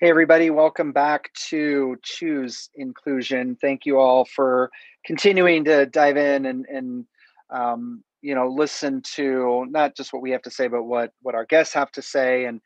Hey, 0.00 0.10
everybody, 0.10 0.50
welcome 0.50 0.90
back 0.90 1.32
to 1.50 1.96
Choose 2.02 2.68
Inclusion. 2.74 3.56
Thank 3.60 3.86
you 3.86 4.00
all 4.00 4.24
for 4.24 4.72
continuing 5.06 5.64
to 5.66 5.86
dive 5.86 6.16
in 6.16 6.46
and, 6.46 6.66
and 6.66 7.06
um, 7.48 8.02
you 8.20 8.34
know, 8.34 8.48
listen 8.48 9.02
to 9.14 9.64
not 9.70 9.94
just 9.96 10.12
what 10.12 10.20
we 10.20 10.32
have 10.32 10.42
to 10.42 10.50
say, 10.50 10.66
but 10.66 10.82
what, 10.82 11.12
what 11.22 11.36
our 11.36 11.44
guests 11.44 11.74
have 11.74 11.92
to 11.92 12.02
say. 12.02 12.44
And 12.44 12.60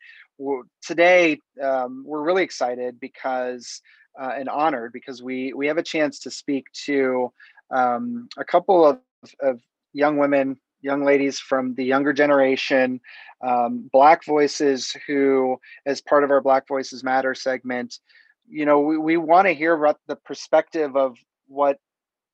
today, 0.81 1.39
um, 1.61 2.03
we're 2.03 2.23
really 2.23 2.41
excited 2.41 2.99
because 2.99 3.79
uh, 4.19 4.31
and 4.35 4.49
honored 4.49 4.91
because 4.91 5.21
we, 5.21 5.53
we 5.53 5.67
have 5.67 5.77
a 5.77 5.83
chance 5.83 6.17
to 6.21 6.31
speak 6.31 6.65
to 6.85 7.31
um, 7.69 8.27
a 8.39 8.43
couple 8.43 8.83
of, 8.83 8.97
of 9.39 9.61
young 9.93 10.17
women 10.17 10.57
young 10.81 11.03
ladies 11.03 11.39
from 11.39 11.75
the 11.75 11.83
younger 11.83 12.13
generation, 12.13 13.01
um, 13.45 13.89
Black 13.91 14.25
voices 14.25 14.95
who, 15.07 15.57
as 15.85 16.01
part 16.01 16.23
of 16.23 16.31
our 16.31 16.41
Black 16.41 16.67
Voices 16.67 17.03
Matter 17.03 17.33
segment, 17.35 17.99
you 18.47 18.65
know, 18.65 18.79
we, 18.79 18.97
we 18.97 19.17
want 19.17 19.47
to 19.47 19.53
hear 19.53 19.73
about 19.73 19.99
the 20.07 20.15
perspective 20.15 20.95
of 20.95 21.17
what 21.47 21.77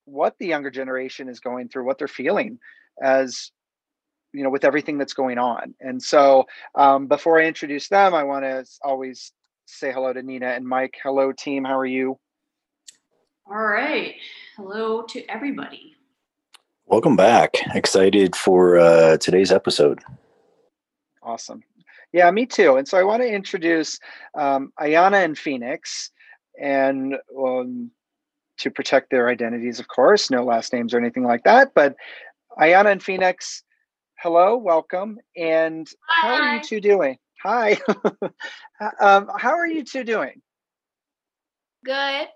what 0.06 0.36
the 0.40 0.46
younger 0.46 0.70
generation 0.70 1.28
is 1.28 1.40
going 1.40 1.68
through, 1.68 1.84
what 1.86 1.98
they're 1.98 2.08
feeling 2.08 2.60
as 3.02 3.52
you 4.34 4.44
know 4.44 4.50
with 4.50 4.64
everything 4.64 4.98
that's 4.98 5.14
going 5.14 5.38
on. 5.38 5.74
And 5.80 6.02
so, 6.02 6.46
um, 6.76 7.08
before 7.08 7.42
I 7.42 7.46
introduce 7.46 7.88
them, 7.90 8.14
I 8.14 8.24
want 8.24 8.44
to 8.44 8.66
always 8.84 9.32
say 9.66 9.92
hello 9.92 10.14
to 10.14 10.22
Nina 10.22 10.48
and 10.48 10.66
Mike. 10.68 10.96
Hello, 11.02 11.32
team. 11.32 11.64
How 11.64 11.78
are 11.78 11.86
you? 11.86 12.20
All 13.48 13.66
right. 13.66 14.16
Hello 14.58 15.04
to 15.04 15.26
everybody. 15.30 15.95
Welcome 16.88 17.16
back. 17.16 17.56
Excited 17.74 18.36
for 18.36 18.78
uh, 18.78 19.18
today's 19.18 19.52
episode. 19.52 20.02
Awesome. 21.24 21.64
Yeah, 22.14 22.30
me 22.30 22.46
too. 22.46 22.76
And 22.76 22.88
so 22.88 23.00
I 23.00 23.04
want 23.04 23.24
to 23.24 23.28
introduce 23.28 24.00
um, 24.36 24.72
Ayanna 24.80 25.26
and 25.26 25.36
Phoenix, 25.36 26.12
and 26.62 27.16
um, 27.38 27.90
to 28.60 28.70
protect 28.70 29.10
their 29.10 29.30
identities, 29.30 29.80
of 29.80 29.88
course, 29.88 30.30
no 30.30 30.44
last 30.44 30.72
names 30.74 30.94
or 30.94 31.00
anything 31.00 31.24
like 31.24 31.44
that. 31.44 31.74
But 31.74 31.96
Ayanna 32.60 32.92
and 32.92 33.04
Phoenix, 33.04 33.64
hello, 34.20 34.56
welcome. 34.56 35.18
And 35.36 35.88
Hi. 36.08 36.28
how 36.28 36.34
are 36.36 36.56
you 36.56 36.62
two 36.62 36.80
doing? 36.80 37.18
Hi. 37.42 37.78
um, 39.02 39.30
how 39.38 39.56
are 39.56 39.68
you 39.68 39.84
two 39.84 40.04
doing? 40.04 40.40
Good. 41.84 42.28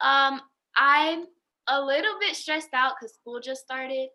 Um, 0.00 0.42
I'm 0.76 1.24
a 1.68 1.80
little 1.80 2.18
bit 2.20 2.36
stressed 2.36 2.74
out 2.74 2.94
because 2.98 3.14
school 3.14 3.40
just 3.40 3.62
started, 3.62 4.08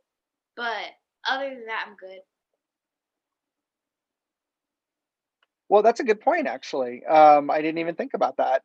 but 0.56 0.86
other 1.30 1.50
than 1.50 1.66
that, 1.66 1.86
I'm 1.88 1.96
good. 1.96 2.20
Well, 5.68 5.84
that's 5.84 6.00
a 6.00 6.04
good 6.04 6.22
point, 6.22 6.48
actually. 6.48 7.06
Um, 7.06 7.52
I 7.52 7.62
didn't 7.62 7.78
even 7.78 7.96
think 7.96 8.14
about 8.14 8.38
that. 8.38 8.64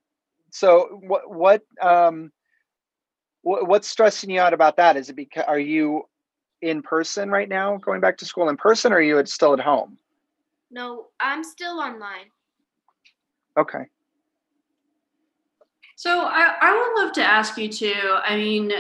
So, 0.51 1.01
what 1.03 1.31
what 1.31 1.63
um, 1.81 2.33
what, 3.43 3.69
what's 3.69 3.89
stressing 3.89 4.31
you 4.31 4.41
out 4.41 4.55
about 4.55 4.77
that? 4.77 4.97
Is 4.97 5.11
it 5.11 5.17
because 5.17 5.45
are 5.47 5.59
you 5.59 6.05
in 6.63 6.83
person 6.83 7.31
right 7.31 7.49
now, 7.49 7.77
going 7.77 8.01
back 8.01 8.19
to 8.19 8.25
school 8.25 8.49
in 8.49 8.57
person, 8.57 8.93
or 8.93 8.97
are 8.97 9.03
you 9.03 9.25
still 9.27 9.53
at 9.53 9.61
home? 9.61 9.99
No, 10.71 11.07
I'm 11.21 11.45
still 11.45 11.79
online. 11.79 12.31
Okay. 13.57 13.85
So 15.97 16.23
I, 16.23 16.55
I 16.61 16.73
would 16.73 17.03
love 17.03 17.13
to 17.15 17.23
ask 17.23 17.57
you 17.57 17.69
too. 17.69 18.17
I 18.25 18.37
mean, 18.37 18.73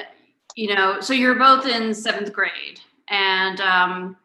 you 0.57 0.75
know, 0.75 1.01
so 1.01 1.13
you're 1.13 1.39
both 1.39 1.67
in 1.67 1.95
seventh 1.95 2.33
grade, 2.33 2.81
and 3.09 3.61
um, 3.61 4.17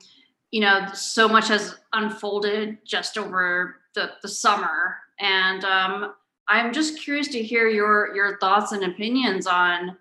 you 0.51 0.61
know, 0.61 0.87
so 0.93 1.27
much 1.27 1.47
has 1.49 1.77
unfolded 1.93 2.79
just 2.85 3.17
over 3.17 3.77
the, 3.95 4.11
the 4.21 4.27
summer, 4.27 4.97
and 5.19 5.63
um, 5.65 6.13
I'm 6.47 6.73
just 6.73 6.99
curious 6.99 7.27
to 7.29 7.43
hear 7.43 7.67
your 7.67 8.15
your 8.15 8.37
thoughts 8.39 8.71
and 8.71 8.83
opinions 8.83 9.45
on 9.45 9.95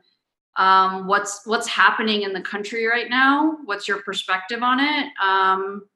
um, 0.57 1.07
what's 1.07 1.47
what's 1.47 1.69
happening 1.69 2.23
in 2.23 2.33
the 2.33 2.41
country 2.41 2.87
right 2.87 3.09
now. 3.09 3.59
What's 3.65 3.87
your 3.87 4.03
perspective 4.03 4.63
on 4.63 4.81
it? 4.81 5.07
Um, 5.23 5.87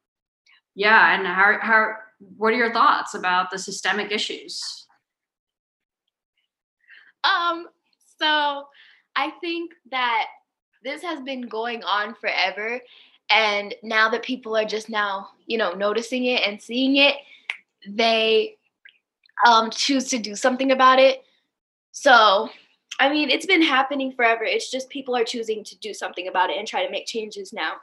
yeah, 0.74 1.14
and 1.14 1.26
how 1.26 1.58
how 1.60 1.94
what 2.36 2.52
are 2.52 2.58
your 2.58 2.72
thoughts 2.72 3.14
about 3.14 3.50
the 3.50 3.58
systemic 3.58 4.12
issues? 4.12 4.81
Um, 7.24 7.68
so 8.18 8.66
I 9.16 9.30
think 9.40 9.72
that 9.90 10.26
this 10.82 11.02
has 11.02 11.20
been 11.20 11.42
going 11.42 11.82
on 11.84 12.14
forever. 12.14 12.80
And 13.30 13.74
now 13.82 14.08
that 14.10 14.22
people 14.22 14.56
are 14.56 14.64
just 14.64 14.88
now, 14.88 15.28
you 15.46 15.58
know, 15.58 15.72
noticing 15.72 16.26
it 16.26 16.46
and 16.46 16.60
seeing 16.60 16.96
it, 16.96 17.16
they 17.88 18.56
um, 19.46 19.70
choose 19.70 20.08
to 20.08 20.18
do 20.18 20.34
something 20.34 20.72
about 20.72 20.98
it. 20.98 21.22
So, 21.92 22.48
I 23.00 23.08
mean, 23.08 23.30
it's 23.30 23.46
been 23.46 23.62
happening 23.62 24.12
forever. 24.12 24.44
It's 24.44 24.70
just 24.70 24.88
people 24.90 25.16
are 25.16 25.24
choosing 25.24 25.64
to 25.64 25.78
do 25.78 25.94
something 25.94 26.28
about 26.28 26.50
it 26.50 26.58
and 26.58 26.66
try 26.66 26.84
to 26.84 26.90
make 26.90 27.06
changes 27.06 27.52
now. 27.52 27.74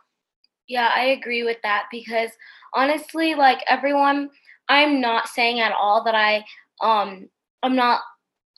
Yeah, 0.68 0.92
I 0.96 1.06
agree 1.06 1.44
with 1.44 1.58
that 1.64 1.86
because 1.92 2.30
honestly, 2.74 3.34
like 3.34 3.64
everyone, 3.68 4.30
I'm 4.68 5.02
not 5.02 5.28
saying 5.28 5.60
at 5.60 5.72
all 5.72 6.04
that 6.04 6.16
I 6.16 6.46
um 6.82 7.28
I'm 7.64 7.76
not 7.76 8.02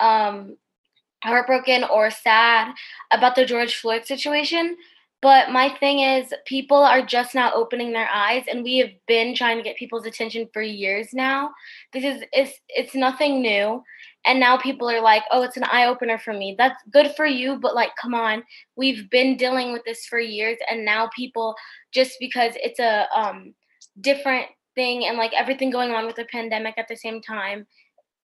um 0.02 0.58
heartbroken 1.24 1.84
or 1.84 2.10
sad 2.10 2.74
about 3.12 3.36
the 3.36 3.46
George 3.46 3.76
Floyd 3.76 4.06
situation. 4.06 4.78
But 5.22 5.52
my 5.52 5.70
thing 5.70 6.00
is, 6.00 6.34
people 6.48 6.78
are 6.78 7.06
just 7.06 7.36
now 7.36 7.54
opening 7.54 7.94
their 7.94 8.10
eyes, 8.12 8.46
and 8.50 8.64
we 8.64 8.78
have 8.80 8.90
been 9.08 9.36
trying 9.36 9.58
to 9.58 9.64
get 9.64 9.78
people's 9.78 10.08
attention 10.08 10.50
for 10.52 10.64
years 10.64 11.14
now. 11.14 11.52
This 11.94 12.04
is 12.04 12.24
it's 12.32 12.60
it's 12.70 12.96
nothing 12.96 13.40
new, 13.40 13.84
and 14.26 14.40
now 14.40 14.58
people 14.58 14.90
are 14.90 15.02
like, 15.02 15.22
"Oh, 15.30 15.44
it's 15.44 15.58
an 15.58 15.66
eye 15.66 15.86
opener 15.86 16.18
for 16.18 16.34
me." 16.34 16.56
That's 16.58 16.82
good 16.92 17.14
for 17.16 17.28
you, 17.28 17.60
but 17.60 17.76
like, 17.76 17.92
come 18.02 18.16
on, 18.16 18.44
we've 18.76 19.12
been 19.12 19.38
dealing 19.38 19.72
with 19.74 19.84
this 19.86 20.06
for 20.08 20.20
years, 20.20 20.58
and 20.68 20.84
now 20.84 21.08
people 21.16 21.56
just 21.92 22.18
because 22.20 22.54
it's 22.56 22.80
a 22.80 23.06
um 23.16 23.54
different 24.00 24.48
thing 24.74 25.06
and 25.06 25.18
like 25.18 25.34
everything 25.34 25.70
going 25.70 25.92
on 25.92 26.08
with 26.08 26.16
the 26.16 26.26
pandemic 26.26 26.76
at 26.78 26.88
the 26.88 26.96
same 26.96 27.22
time 27.22 27.68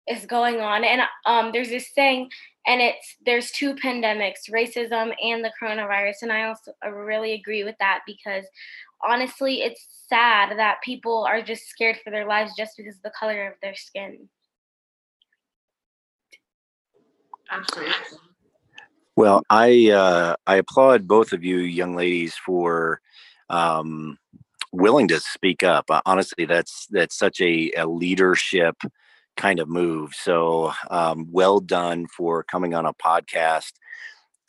is 0.07 0.25
going 0.25 0.61
on, 0.61 0.85
and 0.85 1.01
um, 1.25 1.51
there's 1.51 1.69
this 1.69 1.89
thing 1.89 2.29
and 2.67 2.81
it's 2.81 3.15
there's 3.25 3.49
two 3.51 3.73
pandemics 3.73 4.51
racism 4.51 5.13
and 5.23 5.43
the 5.43 5.51
coronavirus. 5.61 6.23
And 6.23 6.31
i 6.31 6.43
also 6.43 6.73
really 6.85 7.33
agree 7.33 7.63
with 7.63 7.75
that 7.79 8.01
because 8.05 8.45
honestly 9.07 9.61
it's 9.61 9.87
sad 10.07 10.57
that 10.57 10.81
people 10.83 11.25
are 11.27 11.41
just 11.41 11.67
scared 11.67 11.97
for 12.03 12.11
their 12.11 12.27
lives 12.27 12.51
just 12.57 12.77
because 12.77 12.95
of 12.97 13.01
the 13.03 13.11
color 13.17 13.47
of 13.47 13.53
their 13.61 13.75
skin. 13.75 14.29
Absolutely. 17.49 17.93
Well 19.15 19.43
i 19.49 19.89
uh, 19.89 20.35
i 20.45 20.57
applaud 20.57 21.07
both 21.07 21.31
of 21.31 21.43
you 21.43 21.59
young 21.59 21.95
ladies 21.95 22.35
for 22.35 23.01
um, 23.49 24.17
willing 24.73 25.07
to 25.07 25.21
speak 25.21 25.63
up. 25.63 25.85
Uh, 25.89 26.01
honestly 26.05 26.45
that's 26.45 26.87
that's 26.87 27.17
such 27.17 27.39
a, 27.39 27.71
a 27.77 27.87
leadership 27.87 28.75
kind 29.37 29.59
of 29.59 29.69
move. 29.69 30.13
So 30.13 30.73
um, 30.89 31.27
well 31.31 31.59
done 31.59 32.07
for 32.07 32.43
coming 32.43 32.73
on 32.73 32.85
a 32.85 32.93
podcast. 32.93 33.73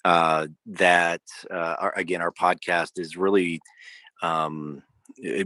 Uh, 0.05 0.47
that 0.65 1.21
uh, 1.51 1.77
our, 1.79 1.93
again, 1.97 2.23
our 2.23 2.33
podcast 2.33 2.93
is 2.99 3.17
really 3.17 3.61
um, 4.23 4.83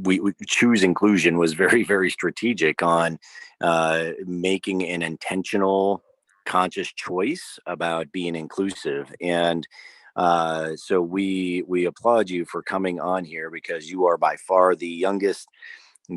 we, 0.00 0.20
we, 0.20 0.32
choose 0.46 0.82
inclusion 0.82 1.38
was 1.38 1.54
very 1.54 1.82
very 1.82 2.10
strategic 2.10 2.82
on 2.82 3.18
uh, 3.60 4.10
making 4.26 4.86
an 4.86 5.02
intentional 5.02 6.02
conscious 6.44 6.92
choice 6.92 7.58
about 7.66 8.10
being 8.12 8.34
inclusive 8.34 9.12
and 9.20 9.66
uh, 10.16 10.76
so 10.76 11.00
we 11.00 11.62
we 11.66 11.86
applaud 11.86 12.28
you 12.28 12.44
for 12.44 12.62
coming 12.62 13.00
on 13.00 13.24
here 13.24 13.50
because 13.50 13.90
you 13.90 14.04
are 14.04 14.18
by 14.18 14.36
far 14.36 14.74
the 14.74 14.88
youngest 14.88 15.48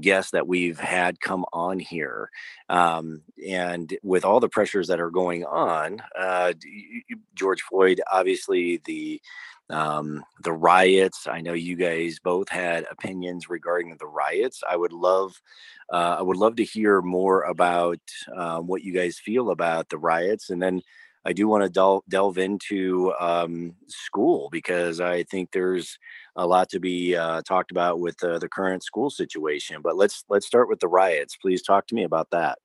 guests 0.01 0.31
that 0.31 0.47
we've 0.47 0.79
had 0.79 1.19
come 1.19 1.46
on 1.53 1.79
here. 1.79 2.29
Um, 2.69 3.22
and 3.48 3.95
with 4.04 4.25
all 4.25 4.39
the 4.39 4.50
pressures 4.50 4.88
that 4.88 5.00
are 5.00 5.12
going 5.12 5.45
on, 5.45 6.01
uh, 6.18 6.54
George 7.36 7.62
Floyd, 7.62 8.01
obviously 8.12 8.81
the 8.86 9.21
um, 9.69 10.24
the 10.44 10.54
riots. 10.54 11.27
I 11.27 11.42
know 11.42 11.54
you 11.54 11.75
guys 11.75 12.19
both 12.24 12.50
had 12.50 12.86
opinions 12.92 13.50
regarding 13.50 13.95
the 13.98 14.06
riots. 14.06 14.62
I 14.69 14.75
would 14.75 14.94
love, 14.94 15.42
uh, 15.92 16.18
I 16.19 16.21
would 16.21 16.38
love 16.38 16.57
to 16.57 16.63
hear 16.63 17.01
more 17.01 17.42
about 17.44 18.00
uh, 18.36 18.60
what 18.60 18.83
you 18.83 18.94
guys 18.94 19.18
feel 19.18 19.50
about 19.50 19.89
the 19.89 19.98
riots, 19.98 20.51
and 20.51 20.62
then 20.62 20.81
I 21.25 21.33
do 21.33 21.48
want 21.48 21.63
to 21.63 21.69
del- 21.69 22.04
delve 22.07 22.38
into 22.38 23.13
um, 23.19 23.75
school 23.88 24.50
because 24.51 25.01
I 25.01 25.24
think 25.24 25.51
there's 25.51 25.98
a 26.36 26.45
lot 26.45 26.69
to 26.69 26.80
be 26.80 27.16
uh, 27.16 27.42
talked 27.42 27.72
about 27.72 28.00
with 28.00 28.24
uh, 28.24 28.38
the 28.38 28.50
current 28.50 28.83
school 28.83 29.10
situation. 29.10 29.81
But 29.81 29.98
let's 29.98 30.24
let's 30.30 30.45
start 30.45 30.69
with 30.69 30.80
the 30.80 30.88
riots. 30.88 31.36
Please 31.36 31.62
talk 31.62 31.88
to 31.88 31.95
me 31.95 32.04
about 32.04 32.30
that. 32.31 32.60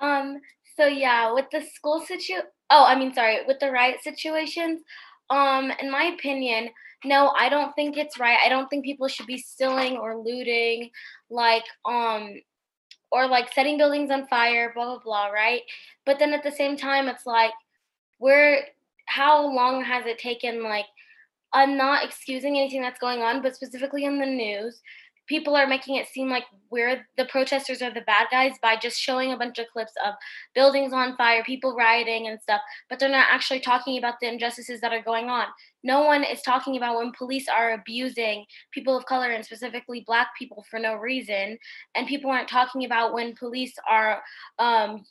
Um. 0.00 0.40
So 0.76 0.86
yeah, 0.86 1.32
with 1.32 1.46
the 1.50 1.62
school 1.74 2.00
situ. 2.06 2.34
Oh, 2.70 2.84
I 2.86 2.98
mean, 2.98 3.12
sorry, 3.14 3.38
with 3.46 3.58
the 3.60 3.70
riot 3.70 4.02
situations. 4.02 4.80
Um, 5.30 5.72
in 5.80 5.90
my 5.90 6.14
opinion, 6.14 6.70
no, 7.04 7.32
I 7.38 7.48
don't 7.48 7.74
think 7.74 7.96
it's 7.96 8.18
right. 8.18 8.38
I 8.44 8.48
don't 8.48 8.68
think 8.68 8.84
people 8.84 9.08
should 9.08 9.26
be 9.26 9.38
stealing 9.38 9.96
or 9.96 10.18
looting. 10.18 10.90
Like, 11.30 11.64
um, 11.86 12.34
or 13.12 13.28
like 13.28 13.52
setting 13.52 13.76
buildings 13.76 14.10
on 14.10 14.26
fire, 14.26 14.72
blah 14.74 14.86
blah 14.86 14.98
blah, 14.98 15.26
right? 15.26 15.62
But 16.04 16.18
then 16.18 16.32
at 16.32 16.42
the 16.42 16.50
same 16.50 16.76
time, 16.76 17.06
it's 17.08 17.26
like, 17.26 17.52
where? 18.18 18.66
How 19.06 19.46
long 19.52 19.84
has 19.84 20.06
it 20.06 20.18
taken? 20.18 20.62
Like, 20.62 20.86
I'm 21.52 21.76
not 21.76 22.04
excusing 22.04 22.56
anything 22.56 22.80
that's 22.80 22.98
going 22.98 23.20
on, 23.20 23.42
but 23.42 23.54
specifically 23.54 24.04
in 24.04 24.18
the 24.18 24.26
news, 24.26 24.80
people 25.32 25.56
are 25.56 25.66
making 25.66 25.96
it 25.96 26.06
seem 26.06 26.28
like 26.28 26.44
we're 26.68 27.06
the 27.16 27.24
protesters 27.24 27.80
are 27.80 27.90
the 27.90 28.02
bad 28.02 28.26
guys 28.30 28.52
by 28.60 28.76
just 28.76 29.00
showing 29.00 29.32
a 29.32 29.36
bunch 29.38 29.58
of 29.58 29.64
clips 29.72 29.94
of 30.06 30.12
buildings 30.54 30.92
on 30.92 31.16
fire, 31.16 31.42
people 31.42 31.74
rioting 31.74 32.26
and 32.28 32.38
stuff, 32.38 32.60
but 32.90 32.98
they're 32.98 33.08
not 33.08 33.28
actually 33.30 33.58
talking 33.58 33.96
about 33.96 34.16
the 34.20 34.28
injustices 34.28 34.78
that 34.82 34.92
are 34.92 35.00
going 35.00 35.30
on. 35.30 35.46
No 35.82 36.04
one 36.04 36.22
is 36.22 36.42
talking 36.42 36.76
about 36.76 36.98
when 36.98 37.12
police 37.16 37.48
are 37.48 37.72
abusing 37.72 38.44
people 38.72 38.94
of 38.94 39.06
color 39.06 39.30
and 39.30 39.42
specifically 39.42 40.04
black 40.06 40.28
people 40.38 40.66
for 40.70 40.78
no 40.78 40.96
reason. 40.96 41.56
And 41.94 42.06
people 42.06 42.30
aren't 42.30 42.48
talking 42.50 42.84
about 42.84 43.14
when 43.14 43.34
police 43.34 43.72
are 43.90 44.20
um, 44.58 45.06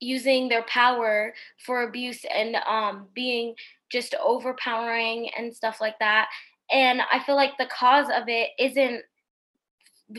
using 0.00 0.50
their 0.50 0.64
power 0.64 1.32
for 1.64 1.84
abuse 1.84 2.20
and 2.30 2.56
um, 2.68 3.06
being 3.14 3.54
just 3.90 4.14
overpowering 4.22 5.30
and 5.38 5.56
stuff 5.56 5.80
like 5.80 5.98
that. 6.00 6.28
And 6.70 7.00
I 7.10 7.22
feel 7.24 7.36
like 7.36 7.56
the 7.58 7.70
cause 7.72 8.08
of 8.14 8.24
it 8.28 8.50
isn't 8.58 9.02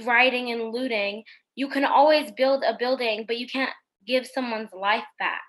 rioting 0.03 0.51
and 0.51 0.73
looting, 0.73 1.23
you 1.55 1.69
can 1.69 1.85
always 1.85 2.31
build 2.31 2.63
a 2.63 2.75
building, 2.77 3.25
but 3.27 3.37
you 3.37 3.47
can't 3.47 3.71
give 4.05 4.27
someone's 4.27 4.73
life 4.73 5.03
back. 5.19 5.41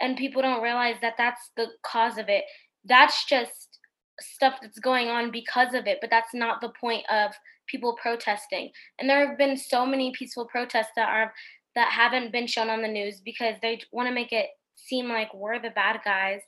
And 0.00 0.16
people 0.16 0.42
don't 0.42 0.62
realize 0.62 0.96
that 1.02 1.14
that's 1.16 1.50
the 1.56 1.66
cause 1.84 2.18
of 2.18 2.28
it. 2.28 2.44
That's 2.84 3.24
just 3.26 3.78
stuff 4.20 4.54
that's 4.60 4.78
going 4.78 5.08
on 5.08 5.30
because 5.30 5.74
of 5.74 5.86
it, 5.86 5.98
but 6.00 6.10
that's 6.10 6.34
not 6.34 6.60
the 6.60 6.72
point 6.80 7.04
of 7.10 7.32
people 7.68 7.96
protesting. 8.00 8.70
And 8.98 9.08
there 9.08 9.26
have 9.26 9.38
been 9.38 9.56
so 9.56 9.86
many 9.86 10.12
peaceful 10.12 10.46
protests 10.46 10.92
that 10.96 11.08
are 11.08 11.32
that 11.74 11.90
haven't 11.90 12.32
been 12.32 12.46
shown 12.46 12.68
on 12.68 12.82
the 12.82 12.88
news 12.88 13.22
because 13.24 13.54
they 13.62 13.80
want 13.92 14.06
to 14.06 14.14
make 14.14 14.32
it 14.32 14.48
seem 14.76 15.08
like 15.08 15.32
we're 15.32 15.60
the 15.60 15.70
bad 15.70 16.00
guys. 16.04 16.40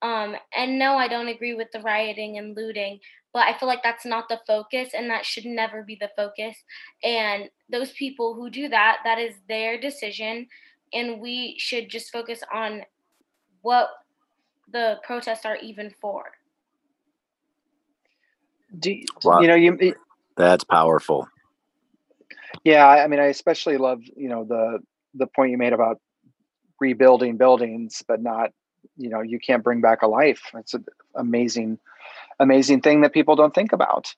Um, 0.00 0.34
and 0.56 0.78
no, 0.78 0.94
I 0.94 1.08
don't 1.08 1.28
agree 1.28 1.54
with 1.54 1.68
the 1.72 1.80
rioting 1.80 2.38
and 2.38 2.56
looting, 2.56 2.98
but 3.32 3.46
I 3.46 3.58
feel 3.58 3.68
like 3.68 3.82
that's 3.82 4.04
not 4.04 4.28
the 4.28 4.40
focus 4.46 4.90
and 4.94 5.08
that 5.10 5.24
should 5.24 5.46
never 5.46 5.82
be 5.82 5.96
the 5.98 6.10
focus. 6.16 6.56
And 7.02 7.48
those 7.70 7.92
people 7.92 8.34
who 8.34 8.50
do 8.50 8.68
that, 8.68 8.98
that 9.04 9.18
is 9.18 9.34
their 9.48 9.80
decision. 9.80 10.46
And 10.92 11.20
we 11.20 11.56
should 11.58 11.88
just 11.88 12.12
focus 12.12 12.40
on 12.52 12.82
what 13.62 13.88
the 14.70 14.98
protests 15.02 15.46
are 15.46 15.56
even 15.56 15.94
for. 16.00 16.24
Do 18.78 18.90
you, 18.92 19.04
wow. 19.22 19.40
you 19.40 19.48
know 19.48 19.54
you 19.54 19.94
that's 20.36 20.64
powerful. 20.64 21.28
Yeah, 22.64 22.86
I 22.86 23.06
mean 23.06 23.20
I 23.20 23.26
especially 23.26 23.76
love, 23.76 24.00
you 24.16 24.28
know, 24.28 24.44
the 24.44 24.78
the 25.14 25.26
point 25.26 25.50
you 25.50 25.58
made 25.58 25.74
about 25.74 26.00
rebuilding 26.80 27.36
buildings 27.36 28.02
but 28.06 28.22
not, 28.22 28.50
you 28.96 29.10
know, 29.10 29.20
you 29.20 29.38
can't 29.38 29.62
bring 29.62 29.80
back 29.80 30.02
a 30.02 30.06
life. 30.06 30.42
It's 30.54 30.74
an 30.74 30.84
amazing 31.14 31.78
amazing 32.42 32.80
thing 32.80 33.00
that 33.02 33.14
people 33.14 33.36
don't 33.36 33.54
think 33.54 33.72
about. 33.72 34.14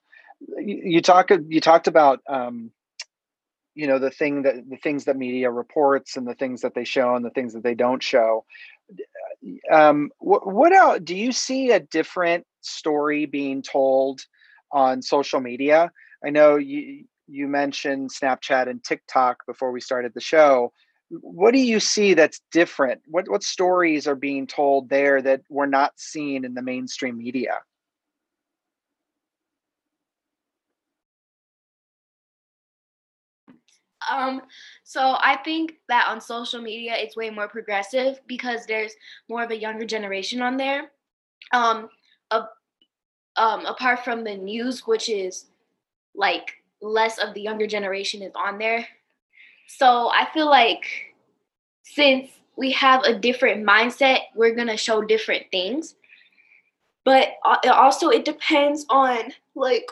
You, 0.59 1.01
talk 1.01 1.31
you 1.49 1.61
talked 1.61 1.87
about 1.87 2.21
um, 2.29 2.71
you 3.75 3.87
know 3.87 3.99
the 3.99 4.11
thing 4.11 4.43
that 4.43 4.69
the 4.69 4.77
things 4.77 5.05
that 5.05 5.17
media 5.17 5.51
reports 5.51 6.17
and 6.17 6.27
the 6.27 6.35
things 6.35 6.63
that 6.63 6.75
they 6.75 6.85
show 6.85 7.15
and 7.15 7.25
the 7.25 7.31
things 7.31 7.53
that 7.55 7.63
they 7.63 7.75
don't 7.75 8.03
show. 8.03 8.45
Um, 9.71 10.11
what, 10.19 10.47
what 10.47 10.73
else 10.73 11.01
do 11.05 11.15
you 11.15 11.33
see 11.33 11.71
a 11.71 11.81
different 11.81 12.47
story 12.61 13.27
being 13.27 13.63
told 13.63 14.23
on 14.73 15.03
social 15.03 15.41
media? 15.41 15.91
I 16.25 16.31
know 16.31 16.57
you 16.57 17.05
you 17.27 17.49
mentioned 17.49 18.11
Snapchat 18.11 18.69
and 18.69 18.83
TikTok 18.83 19.47
before 19.47 19.73
we 19.73 19.81
started 19.81 20.13
the 20.15 20.21
show. 20.21 20.73
What 21.11 21.53
do 21.53 21.59
you 21.59 21.81
see 21.81 22.15
that's 22.15 22.41
different? 22.53 23.03
What 23.07 23.29
what 23.29 23.43
stories 23.43 24.07
are 24.07 24.17
being 24.17 24.47
told 24.47 24.89
there 24.89 25.21
that 25.23 25.43
we're 25.49 25.67
not 25.67 25.93
seeing 25.97 26.45
in 26.45 26.55
the 26.55 26.63
mainstream 26.63 27.19
media? 27.19 27.61
Um, 34.11 34.43
so 34.83 35.17
I 35.21 35.39
think 35.45 35.75
that 35.89 36.07
on 36.09 36.21
social 36.21 36.61
media 36.61 36.95
it's 36.97 37.17
way 37.17 37.31
more 37.31 37.49
progressive 37.49 38.21
because 38.27 38.67
there's 38.67 38.93
more 39.29 39.43
of 39.43 39.51
a 39.51 39.59
younger 39.59 39.85
generation 39.85 40.43
on 40.43 40.57
there. 40.57 40.91
Um, 41.53 41.89
a, 42.31 42.45
um, 43.37 43.67
apart 43.67 44.05
from 44.05 44.25
the 44.25 44.37
news, 44.37 44.87
which 44.87 45.09
is 45.09 45.47
like 46.15 46.63
less 46.81 47.19
of 47.19 47.35
the 47.35 47.41
younger 47.41 47.67
generation 47.67 48.23
is 48.23 48.33
on 48.35 48.59
there. 48.59 48.87
So 49.67 50.11
I 50.11 50.29
feel 50.33 50.49
like 50.49 51.15
since 51.83 52.31
we 52.57 52.71
have 52.73 53.03
a 53.05 53.19
different 53.19 53.67
mindset, 53.67 54.21
we're 54.35 54.55
gonna 54.55 54.77
show 54.77 55.03
different 55.03 55.45
things. 55.51 55.95
But 57.05 57.29
also 57.45 58.09
it 58.09 58.25
depends 58.25 58.87
on 58.89 59.33
like 59.55 59.87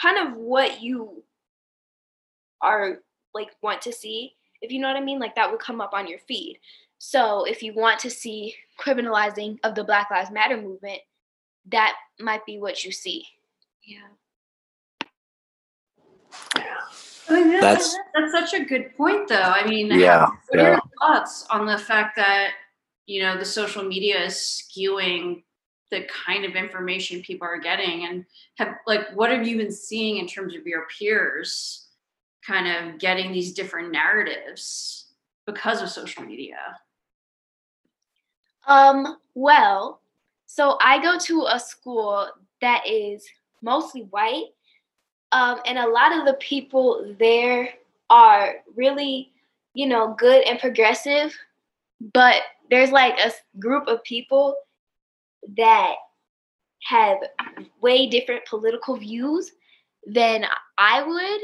kind 0.00 0.28
of 0.28 0.36
what 0.36 0.80
you 0.80 1.22
are 2.62 2.98
like 3.34 3.50
want 3.62 3.80
to 3.82 3.92
see 3.92 4.34
if 4.60 4.70
you 4.72 4.80
know 4.80 4.88
what 4.88 4.96
i 4.96 5.00
mean 5.00 5.18
like 5.18 5.34
that 5.34 5.50
would 5.50 5.60
come 5.60 5.80
up 5.80 5.94
on 5.94 6.06
your 6.06 6.18
feed. 6.18 6.58
So 7.02 7.44
if 7.44 7.62
you 7.62 7.72
want 7.72 7.98
to 8.00 8.10
see 8.10 8.54
criminalizing 8.78 9.58
of 9.64 9.74
the 9.74 9.84
black 9.84 10.10
lives 10.10 10.30
matter 10.30 10.56
movement 10.56 11.00
that 11.66 11.96
might 12.18 12.44
be 12.46 12.58
what 12.58 12.84
you 12.84 12.92
see. 12.92 13.24
Yeah. 13.84 13.98
Oh, 17.30 17.36
I 17.36 17.44
mean, 17.44 17.60
that's, 17.60 17.96
that's 18.14 18.32
such 18.32 18.60
a 18.60 18.64
good 18.64 18.96
point, 18.96 19.28
though. 19.28 19.36
I 19.36 19.66
mean, 19.66 19.86
yeah, 19.86 20.28
what 20.48 20.60
are 20.60 20.70
your 20.72 20.80
thoughts 21.00 21.46
on 21.50 21.66
the 21.66 21.78
fact 21.78 22.16
that 22.16 22.50
you 23.06 23.22
know 23.22 23.38
the 23.38 23.44
social 23.44 23.84
media 23.84 24.24
is 24.24 24.34
skewing 24.34 25.42
the 25.90 26.06
kind 26.24 26.44
of 26.44 26.54
information 26.54 27.22
people 27.22 27.46
are 27.46 27.58
getting, 27.58 28.06
and 28.06 28.24
have 28.56 28.74
like 28.86 29.10
what 29.14 29.30
have 29.30 29.46
you 29.46 29.56
been 29.56 29.72
seeing 29.72 30.16
in 30.16 30.26
terms 30.26 30.56
of 30.56 30.66
your 30.66 30.86
peers 30.98 31.88
kind 32.50 32.66
of 32.66 32.98
getting 32.98 33.30
these 33.30 33.52
different 33.52 33.92
narratives 33.92 35.06
because 35.46 35.80
of 35.82 35.88
social 35.88 36.24
media? 36.24 36.56
Um, 38.66 39.18
well, 39.34 40.00
so 40.46 40.76
I 40.80 41.00
go 41.00 41.16
to 41.18 41.46
a 41.48 41.60
school 41.60 42.26
that 42.60 42.86
is 42.86 43.24
mostly 43.62 44.02
white. 44.02 44.46
Um, 45.32 45.60
and 45.64 45.78
a 45.78 45.88
lot 45.88 46.16
of 46.16 46.26
the 46.26 46.34
people 46.34 47.14
there 47.20 47.70
are 48.10 48.56
really, 48.74 49.32
you 49.74 49.86
know, 49.86 50.14
good 50.18 50.44
and 50.44 50.58
progressive. 50.58 51.32
But 52.12 52.42
there's 52.68 52.90
like 52.90 53.18
a 53.20 53.32
group 53.60 53.86
of 53.86 54.02
people 54.02 54.56
that 55.56 55.94
have 56.82 57.18
way 57.80 58.08
different 58.08 58.44
political 58.46 58.96
views 58.96 59.52
than 60.06 60.44
I 60.78 61.02
would 61.02 61.40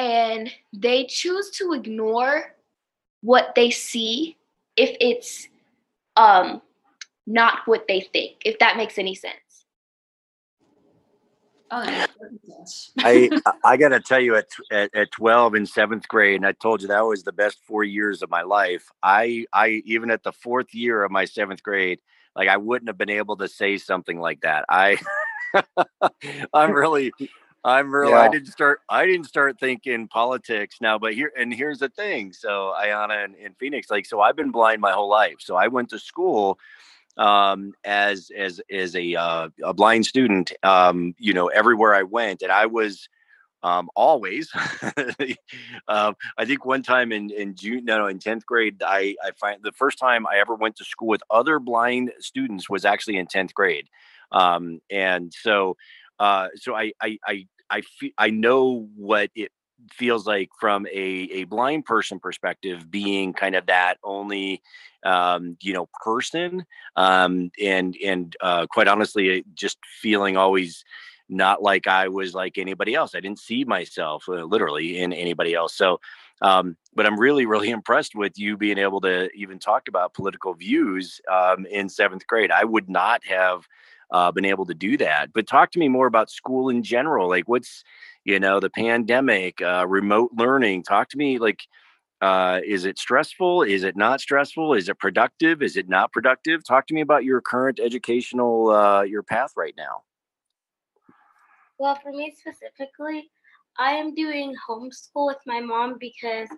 and 0.00 0.50
they 0.72 1.04
choose 1.04 1.50
to 1.50 1.74
ignore 1.74 2.54
what 3.20 3.52
they 3.54 3.70
see 3.70 4.38
if 4.76 4.96
it's 4.98 5.46
um 6.16 6.62
not 7.26 7.58
what 7.66 7.86
they 7.86 8.00
think 8.00 8.36
if 8.46 8.58
that 8.58 8.78
makes 8.78 8.98
any 8.98 9.14
sense 9.14 9.66
oh, 11.70 12.06
I 12.98 13.30
I 13.62 13.76
gotta 13.76 14.00
tell 14.00 14.20
you 14.20 14.36
at, 14.36 14.46
at, 14.72 14.94
at 14.94 15.12
twelve 15.12 15.54
in 15.54 15.66
seventh 15.66 16.08
grade, 16.08 16.36
and 16.36 16.46
I 16.46 16.52
told 16.52 16.82
you 16.82 16.88
that 16.88 17.04
was 17.04 17.22
the 17.22 17.32
best 17.32 17.58
four 17.66 17.84
years 17.84 18.22
of 18.22 18.30
my 18.30 18.42
life. 18.42 18.84
I 19.02 19.46
I 19.52 19.82
even 19.84 20.10
at 20.10 20.22
the 20.22 20.32
fourth 20.32 20.74
year 20.74 21.04
of 21.04 21.10
my 21.10 21.26
seventh 21.26 21.62
grade, 21.62 22.00
like 22.34 22.48
I 22.48 22.56
wouldn't 22.56 22.88
have 22.88 22.98
been 22.98 23.10
able 23.10 23.36
to 23.36 23.48
say 23.48 23.78
something 23.78 24.18
like 24.18 24.40
that. 24.40 24.64
I 24.68 24.98
I'm 26.52 26.72
really 26.72 27.12
I'm 27.62 27.94
real. 27.94 28.10
Yeah. 28.10 28.20
I 28.20 28.28
didn't 28.28 28.52
start. 28.52 28.80
I 28.88 29.06
didn't 29.06 29.26
start 29.26 29.60
thinking 29.60 30.08
politics 30.08 30.76
now, 30.80 30.98
but 30.98 31.12
here 31.14 31.32
and 31.38 31.52
here's 31.52 31.78
the 31.78 31.90
thing. 31.90 32.32
So 32.32 32.74
Ayanna 32.78 33.24
and, 33.24 33.34
and 33.36 33.56
Phoenix, 33.58 33.90
like, 33.90 34.06
so 34.06 34.20
I've 34.20 34.36
been 34.36 34.50
blind 34.50 34.80
my 34.80 34.92
whole 34.92 35.10
life. 35.10 35.36
So 35.40 35.56
I 35.56 35.68
went 35.68 35.90
to 35.90 35.98
school 35.98 36.58
um, 37.18 37.74
as 37.84 38.30
as 38.36 38.60
as 38.70 38.96
a 38.96 39.14
uh, 39.14 39.48
a 39.62 39.74
blind 39.74 40.06
student. 40.06 40.52
Um, 40.62 41.14
you 41.18 41.34
know, 41.34 41.48
everywhere 41.48 41.94
I 41.94 42.02
went, 42.02 42.42
and 42.42 42.50
I 42.50 42.66
was 42.66 43.08
um, 43.62 43.90
always. 43.94 44.50
um, 45.88 46.16
I 46.38 46.44
think 46.46 46.64
one 46.64 46.82
time 46.82 47.12
in 47.12 47.30
in 47.30 47.54
June, 47.54 47.84
no, 47.84 47.98
no, 47.98 48.06
in 48.06 48.18
tenth 48.18 48.46
grade, 48.46 48.82
I 48.84 49.16
I 49.22 49.32
find 49.38 49.62
the 49.62 49.72
first 49.72 49.98
time 49.98 50.26
I 50.26 50.38
ever 50.38 50.54
went 50.54 50.76
to 50.76 50.84
school 50.84 51.08
with 51.08 51.22
other 51.30 51.58
blind 51.58 52.12
students 52.20 52.70
was 52.70 52.84
actually 52.86 53.18
in 53.18 53.26
tenth 53.26 53.52
grade, 53.52 53.88
um, 54.32 54.80
and 54.90 55.32
so 55.32 55.76
uh, 56.20 56.48
so 56.56 56.76
I 56.76 56.92
I 57.02 57.18
I 57.26 57.46
I, 57.70 57.80
fe- 57.82 58.14
I 58.18 58.30
know 58.30 58.88
what 58.96 59.30
it 59.34 59.52
feels 59.92 60.26
like 60.26 60.50
from 60.60 60.86
a, 60.86 60.90
a 61.32 61.44
blind 61.44 61.86
person 61.86 62.20
perspective 62.20 62.90
being 62.90 63.32
kind 63.32 63.54
of 63.56 63.66
that 63.66 63.96
only 64.04 64.62
um, 65.04 65.56
you 65.62 65.72
know 65.72 65.88
person 66.04 66.64
um, 66.96 67.50
and 67.60 67.96
and 68.04 68.36
uh, 68.42 68.66
quite 68.66 68.88
honestly 68.88 69.44
just 69.54 69.78
feeling 70.00 70.36
always 70.36 70.84
not 71.28 71.62
like 71.62 71.86
I 71.86 72.08
was 72.08 72.34
like 72.34 72.58
anybody 72.58 72.94
else. 72.94 73.14
I 73.14 73.20
didn't 73.20 73.38
see 73.38 73.64
myself 73.64 74.24
uh, 74.28 74.44
literally 74.44 74.98
in 75.00 75.12
anybody 75.12 75.54
else. 75.54 75.74
So 75.74 76.00
Um, 76.42 76.76
but 76.94 77.06
I'm 77.06 77.18
really, 77.20 77.46
really 77.46 77.70
impressed 77.78 78.14
with 78.14 78.38
you 78.38 78.56
being 78.56 78.78
able 78.78 79.00
to 79.02 79.30
even 79.34 79.58
talk 79.58 79.88
about 79.88 80.14
political 80.14 80.54
views 80.54 81.20
um, 81.30 81.66
in 81.66 81.88
seventh 81.88 82.26
grade. 82.26 82.50
I 82.50 82.64
would 82.64 82.88
not 82.88 83.24
have 83.26 83.66
uh, 84.12 84.30
been 84.32 84.44
able 84.44 84.66
to 84.66 84.74
do 84.74 84.96
that. 84.98 85.32
But 85.32 85.46
talk 85.46 85.70
to 85.72 85.78
me 85.78 85.88
more 85.88 86.06
about 86.06 86.30
school 86.30 86.68
in 86.68 86.82
general. 86.82 87.28
Like, 87.28 87.48
what's 87.48 87.82
you 88.24 88.38
know 88.38 88.60
the 88.60 88.70
pandemic, 88.70 89.60
uh, 89.62 89.86
remote 89.88 90.30
learning. 90.36 90.84
Talk 90.84 91.08
to 91.10 91.18
me 91.18 91.38
like. 91.38 91.60
Uh, 92.22 92.60
is 92.66 92.84
it 92.84 92.98
stressful? 92.98 93.62
Is 93.62 93.82
it 93.82 93.96
not 93.96 94.20
stressful? 94.20 94.74
Is 94.74 94.90
it 94.90 94.98
productive? 94.98 95.62
Is 95.62 95.78
it 95.78 95.88
not 95.88 96.12
productive? 96.12 96.62
Talk 96.62 96.86
to 96.88 96.94
me 96.94 97.00
about 97.00 97.24
your 97.24 97.40
current 97.40 97.80
educational 97.80 98.68
uh, 98.68 99.00
your 99.00 99.22
path 99.22 99.52
right 99.56 99.72
now. 99.74 100.02
Well, 101.78 101.98
for 102.02 102.12
me 102.12 102.34
specifically, 102.38 103.30
I 103.78 103.92
am 103.92 104.14
doing 104.14 104.54
homeschool 104.68 105.28
with 105.28 105.38
my 105.46 105.60
mom 105.60 105.96
because 105.98 106.48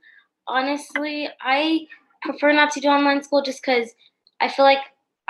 honestly, 0.49 1.28
I 1.40 1.87
prefer 2.23 2.52
not 2.52 2.73
to 2.73 2.80
do 2.80 2.88
online 2.88 3.23
school 3.23 3.40
just 3.40 3.62
because 3.64 3.94
I 4.40 4.49
feel 4.49 4.64
like 4.64 4.80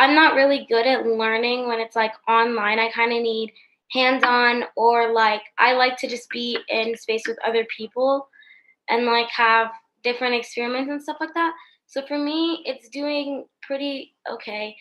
I'm 0.02 0.16
not 0.16 0.34
really 0.34 0.66
good 0.68 0.84
at 0.84 1.06
learning 1.06 1.68
when 1.68 1.78
it's 1.78 1.94
like 1.94 2.12
online. 2.26 2.80
I 2.80 2.90
kind 2.90 3.12
of 3.12 3.22
need 3.22 3.52
hands 3.92 4.24
on, 4.24 4.64
or 4.76 5.12
like 5.12 5.42
I 5.60 5.74
like 5.74 5.96
to 5.98 6.08
just 6.08 6.28
be 6.28 6.58
in 6.68 6.96
space 6.96 7.22
with 7.28 7.38
other 7.46 7.64
people 7.76 8.28
and 8.88 9.06
like 9.06 9.28
have 9.28 9.70
different 10.02 10.34
experiments 10.34 10.90
and 10.90 11.00
stuff 11.00 11.18
like 11.20 11.32
that. 11.34 11.54
So 11.86 12.04
for 12.04 12.18
me, 12.18 12.64
it's 12.66 12.88
doing 12.88 13.44
pretty 13.62 14.16
okay. 14.28 14.74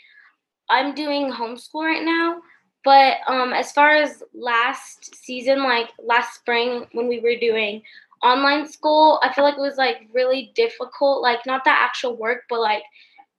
I'm 0.72 0.96
doing 0.96 1.32
homeschool 1.32 1.86
right 1.86 2.04
now, 2.04 2.42
but 2.84 3.18
um, 3.28 3.54
as 3.54 3.72
far 3.74 3.92
as 3.92 4.24
last 4.34 5.16
season, 5.24 5.60
like 5.62 5.90
last 6.04 6.34
spring 6.34 6.88
when 6.94 7.08
we 7.08 7.20
were 7.20 7.36
doing 7.40 7.84
online 8.24 8.68
school, 8.68 9.20
I 9.22 9.32
feel 9.34 9.44
like 9.44 9.60
it 9.60 9.62
was 9.62 9.78
like 9.78 10.08
really 10.16 10.52
difficult. 10.56 11.22
Like 11.22 11.46
not 11.46 11.64
the 11.64 11.70
actual 11.70 12.18
work, 12.18 12.46
but 12.50 12.60
like 12.60 12.82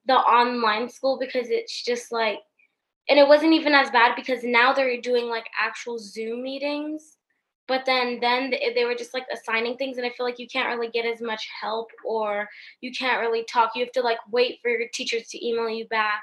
the 0.06 0.14
online 0.14 0.88
school 0.88 1.18
because 1.18 1.50
it's 1.50 1.84
just 1.84 2.12
like, 2.12 2.38
and 3.08 3.18
it 3.18 3.26
wasn't 3.26 3.52
even 3.52 3.74
as 3.74 3.90
bad 3.90 4.14
because 4.16 4.44
now 4.44 4.72
they're 4.72 5.00
doing 5.00 5.28
like 5.28 5.46
actual 5.60 5.98
Zoom 5.98 6.42
meetings. 6.42 7.16
But 7.68 7.86
then, 7.86 8.18
then 8.20 8.52
they 8.74 8.84
were 8.84 8.94
just 8.94 9.14
like 9.14 9.24
assigning 9.32 9.76
things, 9.76 9.96
and 9.96 10.04
I 10.04 10.10
feel 10.10 10.26
like 10.26 10.38
you 10.40 10.48
can't 10.48 10.68
really 10.68 10.90
get 10.90 11.06
as 11.06 11.22
much 11.22 11.48
help, 11.60 11.88
or 12.04 12.48
you 12.80 12.90
can't 12.90 13.20
really 13.20 13.44
talk. 13.44 13.70
You 13.74 13.84
have 13.84 13.92
to 13.92 14.02
like 14.02 14.18
wait 14.30 14.58
for 14.60 14.68
your 14.68 14.88
teachers 14.92 15.28
to 15.28 15.46
email 15.46 15.70
you 15.70 15.86
back 15.86 16.22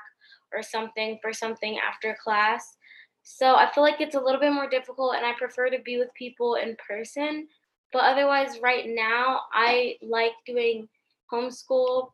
or 0.54 0.62
something 0.62 1.18
for 1.22 1.32
something 1.32 1.80
after 1.80 2.16
class. 2.22 2.76
So 3.24 3.56
I 3.56 3.72
feel 3.74 3.84
like 3.84 4.02
it's 4.02 4.16
a 4.16 4.20
little 4.20 4.40
bit 4.40 4.52
more 4.52 4.70
difficult, 4.70 5.16
and 5.16 5.26
I 5.26 5.34
prefer 5.34 5.70
to 5.70 5.80
be 5.80 5.98
with 5.98 6.14
people 6.14 6.56
in 6.56 6.76
person. 6.86 7.48
But 7.94 8.04
otherwise, 8.04 8.60
right 8.62 8.86
now, 8.88 9.42
I 9.54 9.96
like 10.02 10.34
doing 10.46 10.90
homeschool 11.32 12.10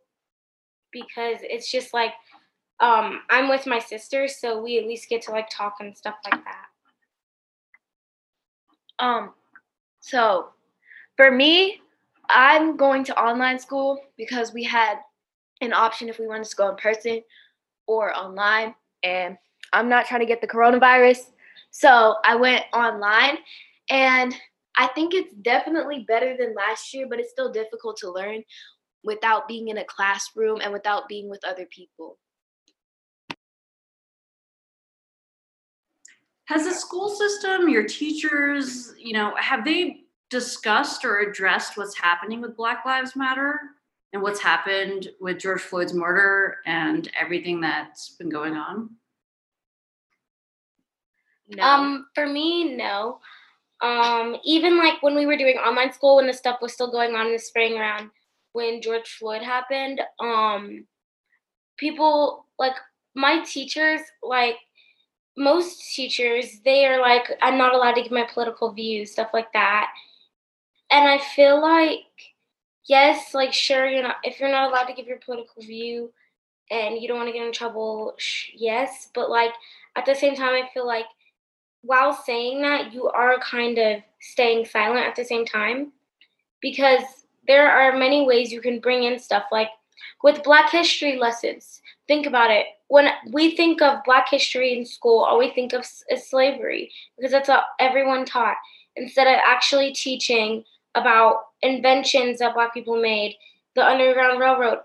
because 0.95 1.39
it's 1.41 1.69
just 1.69 1.93
like 1.93 2.13
um, 2.79 3.21
I'm 3.29 3.49
with 3.49 3.67
my 3.67 3.79
sister, 3.79 4.27
so 4.27 4.61
we 4.61 4.79
at 4.79 4.85
least 4.85 5.09
get 5.09 5.21
to 5.23 5.31
like 5.31 5.49
talk 5.49 5.75
and 5.79 5.95
stuff 5.95 6.15
like 6.23 6.41
that. 6.43 6.65
Um, 8.99 9.33
so 9.99 10.49
for 11.17 11.31
me, 11.31 11.81
I'm 12.29 12.77
going 12.77 13.03
to 13.05 13.21
online 13.21 13.59
school 13.59 13.99
because 14.17 14.53
we 14.53 14.63
had 14.63 14.95
an 15.61 15.73
option 15.73 16.09
if 16.09 16.17
we 16.17 16.27
wanted 16.27 16.47
to 16.47 16.55
go 16.55 16.69
in 16.69 16.75
person 16.75 17.21
or 17.87 18.15
online, 18.15 18.73
and 19.03 19.37
I'm 19.73 19.89
not 19.89 20.05
trying 20.05 20.21
to 20.21 20.25
get 20.25 20.41
the 20.41 20.47
coronavirus, 20.47 21.31
so 21.71 22.15
I 22.23 22.35
went 22.35 22.63
online, 22.73 23.37
and 23.89 24.33
I 24.77 24.87
think 24.87 25.13
it's 25.13 25.33
definitely 25.41 26.05
better 26.07 26.35
than 26.37 26.55
last 26.55 26.93
year, 26.93 27.07
but 27.09 27.19
it's 27.19 27.31
still 27.31 27.51
difficult 27.51 27.97
to 27.97 28.11
learn 28.11 28.43
without 29.05 29.47
being 29.47 29.69
in 29.69 29.77
a 29.77 29.85
classroom 29.85 30.59
and 30.62 30.74
without 30.74 31.07
being 31.07 31.29
with 31.29 31.45
other 31.45 31.65
people. 31.67 32.17
Has 36.45 36.65
the 36.65 36.74
school 36.74 37.09
system, 37.09 37.69
your 37.69 37.85
teachers, 37.85 38.93
you 39.00 39.13
know, 39.13 39.33
have 39.39 39.63
they 39.63 40.01
discussed 40.29 41.05
or 41.05 41.19
addressed 41.19 41.77
what's 41.77 41.97
happening 41.97 42.41
with 42.41 42.57
Black 42.57 42.85
Lives 42.85 43.15
Matter 43.15 43.59
and 44.13 44.21
what's 44.21 44.41
happened 44.41 45.09
with 45.19 45.39
George 45.39 45.62
Floyd's 45.62 45.93
murder 45.93 46.57
and 46.65 47.09
everything 47.19 47.62
that's 47.62 48.09
been 48.09 48.29
going 48.29 48.55
on? 48.55 48.89
No. 51.47 51.63
Um, 51.63 52.07
for 52.13 52.27
me, 52.27 52.75
no. 52.75 53.19
Um, 53.81 54.38
even 54.43 54.77
like 54.77 55.01
when 55.01 55.15
we 55.15 55.25
were 55.25 55.38
doing 55.38 55.57
online 55.57 55.93
school, 55.93 56.17
when 56.17 56.27
the 56.27 56.33
stuff 56.33 56.59
was 56.62 56.74
still 56.74 56.91
going 56.91 57.13
on 57.15 57.27
in 57.27 57.33
the 57.33 57.39
spring 57.39 57.77
around 57.77 58.09
when 58.55 58.81
George 58.81 59.09
Floyd 59.19 59.41
happened, 59.41 60.00
um, 60.21 60.85
people 61.75 62.45
like 62.57 62.75
my 63.13 63.43
teachers, 63.43 64.00
like 64.24 64.55
most 65.38 65.93
teachers, 65.93 66.62
they 66.63 66.85
are 66.85 67.01
like, 67.01 67.29
I'm 67.41 67.57
not 67.57 67.74
allowed 67.74 67.95
to 67.95 68.01
give 68.01 68.13
my 68.13 68.25
political 68.33 68.71
views, 68.71 69.12
stuff 69.12 69.31
like 69.33 69.51
that. 69.51 69.89
And 70.89 71.05
I 71.05 71.17
feel 71.17 71.62
like, 71.62 72.05
yes, 72.85 73.33
like 73.33 73.51
sure, 73.51 73.88
you're 73.89 74.03
not 74.03 74.17
if 74.24 74.39
you're 74.39 74.50
not 74.50 74.69
allowed 74.69 74.85
to 74.85 74.93
give 74.93 75.05
your 75.07 75.19
political 75.19 75.62
view 75.62 76.13
and 76.71 77.01
you 77.01 77.09
don't 77.09 77.17
want 77.17 77.27
to 77.27 77.33
get 77.33 77.45
in 77.45 77.51
trouble, 77.51 78.13
sh- 78.17 78.51
yes, 78.55 79.09
but 79.13 79.29
like 79.29 79.51
at 79.97 80.05
the 80.05 80.15
same 80.15 80.33
time, 80.35 80.53
I 80.53 80.69
feel 80.74 80.88
like 80.88 81.05
while 81.81 82.13
saying 82.13 82.62
that, 82.62 82.93
you 82.93 83.09
are 83.09 83.38
kind 83.39 83.77
of 83.77 84.01
staying 84.21 84.63
silent 84.63 85.05
at 85.05 85.15
the 85.17 85.25
same 85.25 85.45
time 85.45 85.91
because 86.62 87.25
there 87.47 87.69
are 87.69 87.97
many 87.97 88.25
ways 88.25 88.51
you 88.51 88.61
can 88.61 88.79
bring 88.79 89.03
in 89.03 89.19
stuff 89.19 89.43
like 89.51 89.69
with 90.23 90.43
Black 90.43 90.71
history 90.71 91.17
lessons. 91.17 91.81
Think 92.07 92.25
about 92.25 92.51
it. 92.51 92.65
When 92.87 93.09
we 93.31 93.55
think 93.55 93.81
of 93.81 94.03
Black 94.03 94.29
history 94.29 94.77
in 94.77 94.85
school, 94.85 95.23
all 95.23 95.39
we 95.39 95.51
think 95.51 95.73
of 95.73 95.85
is 96.09 96.29
slavery 96.29 96.91
because 97.17 97.31
that's 97.31 97.49
what 97.49 97.65
everyone 97.79 98.25
taught. 98.25 98.57
Instead 98.95 99.27
of 99.27 99.39
actually 99.45 99.93
teaching 99.93 100.63
about 100.95 101.47
inventions 101.61 102.39
that 102.39 102.53
Black 102.53 102.73
people 102.73 103.01
made, 103.01 103.35
the 103.75 103.85
Underground 103.85 104.39
Railroad, 104.39 104.79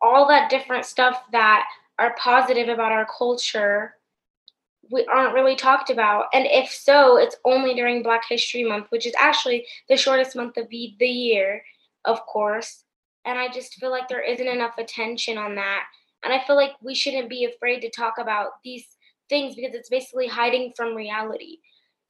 all 0.00 0.28
that 0.28 0.50
different 0.50 0.84
stuff 0.84 1.22
that 1.32 1.66
are 1.98 2.14
positive 2.18 2.68
about 2.68 2.92
our 2.92 3.06
culture 3.06 3.94
we 4.90 5.06
aren't 5.06 5.34
really 5.34 5.56
talked 5.56 5.90
about. 5.90 6.26
And 6.32 6.46
if 6.46 6.70
so, 6.70 7.16
it's 7.16 7.36
only 7.44 7.74
during 7.74 8.02
Black 8.02 8.22
History 8.28 8.64
Month, 8.64 8.86
which 8.90 9.06
is 9.06 9.14
actually 9.18 9.66
the 9.88 9.96
shortest 9.96 10.36
month 10.36 10.56
of 10.56 10.68
the, 10.70 10.94
the 10.98 11.06
year, 11.06 11.62
of 12.04 12.24
course. 12.26 12.84
And 13.24 13.38
I 13.38 13.48
just 13.52 13.74
feel 13.74 13.90
like 13.90 14.08
there 14.08 14.22
isn't 14.22 14.46
enough 14.46 14.78
attention 14.78 15.36
on 15.36 15.54
that. 15.56 15.84
And 16.24 16.32
I 16.32 16.42
feel 16.44 16.56
like 16.56 16.72
we 16.82 16.94
shouldn't 16.94 17.28
be 17.28 17.44
afraid 17.44 17.80
to 17.80 17.90
talk 17.90 18.14
about 18.18 18.62
these 18.64 18.86
things 19.28 19.54
because 19.54 19.74
it's 19.74 19.88
basically 19.88 20.26
hiding 20.26 20.72
from 20.76 20.94
reality. 20.94 21.58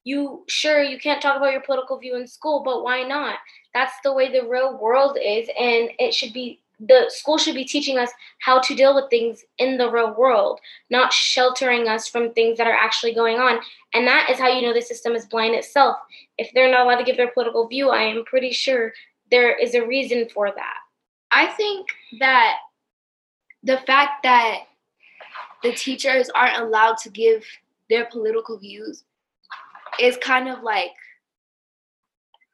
You 0.05 0.45
sure 0.49 0.83
you 0.83 0.99
can't 0.99 1.21
talk 1.21 1.37
about 1.37 1.53
your 1.53 1.61
political 1.61 1.99
view 1.99 2.17
in 2.17 2.27
school, 2.27 2.63
but 2.65 2.83
why 2.83 3.03
not? 3.03 3.37
That's 3.75 3.93
the 4.03 4.15
way 4.15 4.31
the 4.31 4.49
real 4.49 4.79
world 4.79 5.19
is, 5.23 5.49
and 5.59 5.91
it 5.99 6.15
should 6.15 6.33
be 6.33 6.63
the 6.81 7.07
school 7.09 7.39
should 7.39 7.57
be 7.57 7.65
teaching 7.65 7.99
us 7.99 8.11
how 8.41 8.61
to 8.61 8.75
deal 8.75 8.95
with 8.95 9.11
things 9.11 9.45
in 9.59 9.79
the 9.79 9.91
real 9.91 10.15
world, 10.15 10.61
not 10.91 11.13
sheltering 11.13 11.89
us 11.89 12.07
from 12.07 12.33
things 12.33 12.57
that 12.57 12.69
are 12.69 12.73
actually 12.73 13.13
going 13.13 13.39
on. 13.39 13.59
And 13.95 14.07
that 14.07 14.31
is 14.31 14.39
how 14.39 14.49
you 14.49 14.63
know 14.63 14.73
the 14.73 14.81
system 14.81 15.15
is 15.15 15.27
blind 15.27 15.57
itself. 15.57 15.97
If 16.39 16.53
they're 16.55 16.71
not 16.71 16.87
allowed 16.87 16.99
to 16.99 17.05
give 17.05 17.17
their 17.17 17.33
political 17.33 17.67
view, 17.67 17.91
I 17.91 18.03
am 18.03 18.25
pretty 18.25 18.53
sure 18.53 18.93
there 19.31 19.57
is 19.57 19.75
a 19.75 19.87
reason 19.87 20.29
for 20.33 20.51
that. 20.51 20.79
I 21.31 21.47
think 21.47 21.87
that 22.21 22.57
the 23.63 23.79
fact 23.87 24.23
that 24.23 24.61
the 25.63 25.73
teachers 25.73 26.31
aren't 26.35 26.63
allowed 26.63 26.99
to 26.99 27.11
give 27.11 27.45
their 27.91 28.07
political 28.07 28.59
views 28.59 29.05
is 30.01 30.17
kind 30.19 30.49
of 30.49 30.63
like 30.63 30.93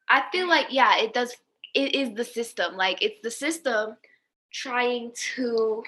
I 0.08 0.24
feel 0.32 0.48
like 0.48 0.66
yeah, 0.70 0.98
it 0.98 1.14
does 1.14 1.36
it 1.74 1.94
is 1.94 2.14
the 2.14 2.24
system. 2.24 2.76
Like 2.76 3.02
it's 3.02 3.20
the 3.22 3.30
system 3.30 3.96
trying 4.52 5.12
to 5.34 5.82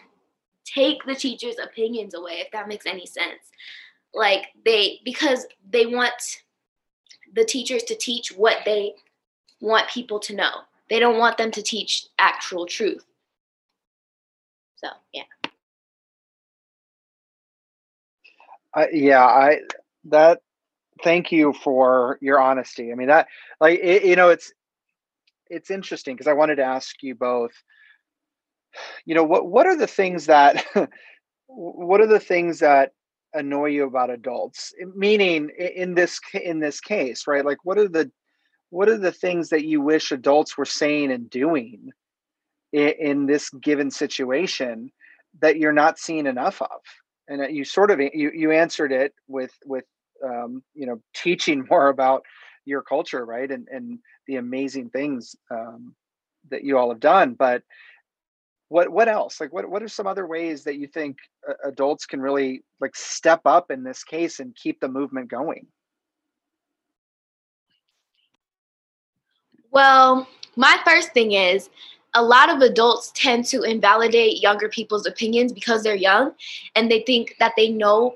take 0.64 1.05
the 1.05 1.14
teachers' 1.14 1.57
opinions 1.62 2.14
away, 2.14 2.43
if 2.45 2.50
that 2.50 2.69
makes 2.69 2.87
any 2.87 3.07
sense. 3.07 3.50
Like 4.12 4.49
they, 4.64 5.00
because 5.05 5.47
they 5.71 5.87
want 5.87 6.43
the 7.35 7.45
teachers 7.45 7.85
to 7.85 7.95
teach 7.95 8.33
what 8.33 8.59
they 8.64 8.95
want 9.61 9.88
people 9.88 10.19
to 10.21 10.35
know. 10.35 10.50
They 10.88 11.00
don't 11.00 11.19
want 11.19 11.37
them 11.37 11.50
to 11.52 11.62
teach 11.62 12.07
actual 12.19 12.66
truth. 12.66 13.05
So, 14.76 14.88
yeah. 15.12 15.23
Uh, 18.75 18.87
yeah, 18.93 19.25
I 19.25 19.61
that 20.05 20.40
thank 21.02 21.33
you 21.33 21.52
for 21.52 22.19
your 22.21 22.40
honesty. 22.40 22.93
I 22.93 22.95
mean 22.95 23.09
that 23.09 23.26
like 23.61 23.81
it, 23.83 24.05
you 24.05 24.16
know 24.16 24.28
it's 24.28 24.52
it's 25.49 25.71
interesting 25.71 26.14
because 26.14 26.26
I 26.26 26.35
wanted 26.35 26.57
to 26.57 26.64
ask 26.64 27.02
you 27.02 27.14
both 27.14 27.52
you 29.07 29.14
know 29.14 29.25
what 29.25 29.47
what 29.47 29.66
are 29.66 29.76
the 29.76 29.87
things 29.87 30.26
that 30.26 30.64
what 31.47 32.00
are 32.00 32.07
the 32.07 32.21
things 32.21 32.59
that 32.59 32.93
annoy 33.35 33.66
you 33.66 33.87
about 33.87 34.11
adults 34.11 34.73
meaning 34.95 35.50
in 35.59 35.95
this 35.95 36.21
in 36.43 36.61
this 36.61 36.81
case 36.81 37.26
right 37.26 37.45
like 37.45 37.59
what 37.64 37.78
are 37.78 37.88
the 37.88 38.11
what 38.70 38.88
are 38.88 38.99
the 38.99 39.12
things 39.12 39.50
that 39.50 39.64
you 39.64 39.80
wish 39.80 40.12
adults 40.12 40.56
were 40.58 40.64
saying 40.64 41.12
and 41.12 41.30
doing 41.30 41.90
in, 42.73 42.88
in 42.99 43.26
this 43.26 43.50
given 43.50 43.90
situation 43.90 44.90
that 45.40 45.56
you're 45.56 45.73
not 45.73 45.99
seeing 45.99 46.26
enough 46.26 46.61
of? 46.62 46.80
And 47.28 47.54
you 47.54 47.64
sort 47.64 47.90
of 47.90 48.00
you 48.00 48.30
you 48.35 48.52
answered 48.52 48.92
it 48.92 49.12
with 49.28 49.52
with 49.64 49.85
um, 50.25 50.62
you 50.75 50.87
know 50.87 51.00
teaching 51.14 51.66
more 51.70 51.88
about 51.88 52.23
your 52.64 52.82
culture 52.82 53.25
right? 53.25 53.50
And 53.50 53.66
and 53.68 53.99
the 54.26 54.37
amazing 54.37 54.90
things 54.90 55.37
um, 55.50 55.94
that 56.50 56.64
you 56.64 56.78
all 56.78 56.90
have 56.90 57.00
done 57.00 57.35
but 57.35 57.62
what 58.68 58.88
what 58.90 59.08
else? 59.08 59.40
Like 59.40 59.52
what 59.52 59.68
what 59.68 59.82
are 59.82 59.88
some 59.88 60.06
other 60.06 60.26
ways 60.26 60.64
that 60.64 60.76
you 60.76 60.88
think 60.88 61.18
uh, 61.49 61.54
adults 61.68 62.04
can 62.04 62.20
really 62.20 62.64
like 62.80 62.96
step 62.96 63.40
up 63.44 63.70
in 63.70 63.85
this 63.85 64.02
case 64.02 64.40
and 64.40 64.56
keep 64.56 64.80
the 64.80 64.88
movement 64.88 65.28
going 65.28 65.66
well 69.76 70.26
my 70.56 70.78
first 70.87 71.12
thing 71.12 71.33
is 71.33 71.68
a 72.14 72.23
lot 72.23 72.49
of 72.49 72.62
adults 72.62 73.12
tend 73.14 73.45
to 73.45 73.62
invalidate 73.62 74.40
younger 74.40 74.71
people's 74.71 75.04
opinions 75.06 75.52
because 75.52 75.83
they're 75.83 75.95
young 75.95 76.33
and 76.75 76.90
they 76.90 77.02
think 77.02 77.37
that 77.38 77.52
they 77.59 77.68
know 77.68 78.14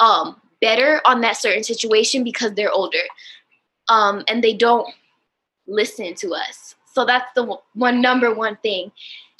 um, 0.00 0.40
better 0.60 1.00
on 1.04 1.20
that 1.20 1.36
certain 1.36 1.62
situation 1.62 2.24
because 2.24 2.52
they're 2.54 2.72
older 2.72 3.06
um, 3.88 4.24
and 4.28 4.42
they 4.42 4.54
don't 4.54 4.92
listen 5.68 6.14
to 6.16 6.34
us. 6.34 6.74
So 6.92 7.04
that's 7.04 7.32
the 7.36 7.56
one 7.74 8.00
number 8.00 8.34
one 8.34 8.56
thing 8.56 8.90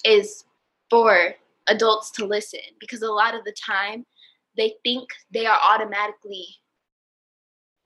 is 0.05 0.45
for 0.89 1.35
adults 1.67 2.13
to 2.13 2.25
listen 2.25 2.61
because 2.79 3.03
a 3.03 3.11
lot 3.11 3.35
of 3.35 3.45
the 3.45 3.55
time 3.67 4.07
they 4.57 4.75
think 4.85 5.09
they 5.33 5.47
are 5.47 5.59
automatically 5.73 6.47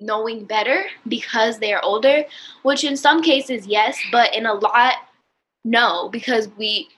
knowing 0.03 0.45
better 0.45 0.85
because 1.09 1.59
they 1.59 1.73
are 1.73 1.83
older 1.83 2.25
which 2.63 2.85
in 2.85 2.97
some 2.97 3.23
cases 3.23 3.67
yes 3.67 3.99
but 4.11 4.35
in 4.35 4.47
a 4.47 4.55
lot 4.55 4.95
no 5.65 6.09
because 6.11 6.49
we 6.59 6.89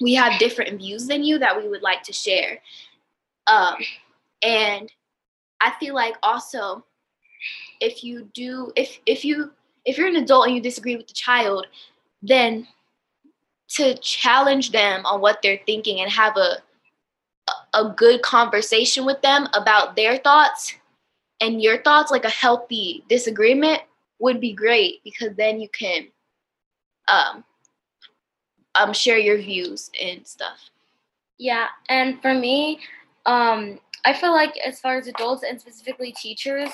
we 0.00 0.14
have 0.14 0.38
different 0.38 0.78
views 0.78 1.06
than 1.06 1.24
you 1.24 1.38
that 1.38 1.56
we 1.60 1.68
would 1.68 1.82
like 1.82 2.04
to 2.04 2.12
share. 2.12 2.60
Um, 3.48 3.74
and 4.42 4.90
i 5.60 5.72
feel 5.80 5.94
like 5.94 6.14
also 6.22 6.84
if 7.80 8.04
you 8.04 8.28
do 8.34 8.72
if 8.76 9.00
if 9.06 9.24
you 9.24 9.50
if 9.84 9.98
you're 9.98 10.08
an 10.08 10.16
adult 10.16 10.46
and 10.46 10.54
you 10.54 10.62
disagree 10.62 10.96
with 10.96 11.08
the 11.08 11.14
child 11.14 11.66
then 12.22 12.66
to 13.68 13.96
challenge 13.98 14.70
them 14.70 15.04
on 15.04 15.20
what 15.20 15.40
they're 15.42 15.60
thinking 15.66 16.00
and 16.00 16.10
have 16.10 16.36
a 16.36 16.56
a 17.74 17.92
good 17.96 18.22
conversation 18.22 19.04
with 19.04 19.20
them 19.22 19.48
about 19.54 19.96
their 19.96 20.18
thoughts 20.18 20.74
and 21.40 21.62
your 21.62 21.82
thoughts 21.82 22.10
like 22.10 22.24
a 22.24 22.30
healthy 22.30 23.04
disagreement 23.08 23.82
would 24.18 24.40
be 24.40 24.52
great 24.52 25.02
because 25.04 25.34
then 25.36 25.60
you 25.60 25.68
can 25.68 26.08
um 27.08 27.44
um 28.74 28.92
share 28.92 29.18
your 29.18 29.38
views 29.38 29.90
and 30.00 30.26
stuff. 30.26 30.70
Yeah, 31.38 31.66
and 31.88 32.20
for 32.20 32.34
me, 32.34 32.80
um, 33.26 33.78
I 34.04 34.12
feel 34.12 34.32
like 34.32 34.56
as 34.58 34.80
far 34.80 34.96
as 34.96 35.06
adults 35.06 35.44
and 35.48 35.60
specifically 35.60 36.12
teachers, 36.12 36.70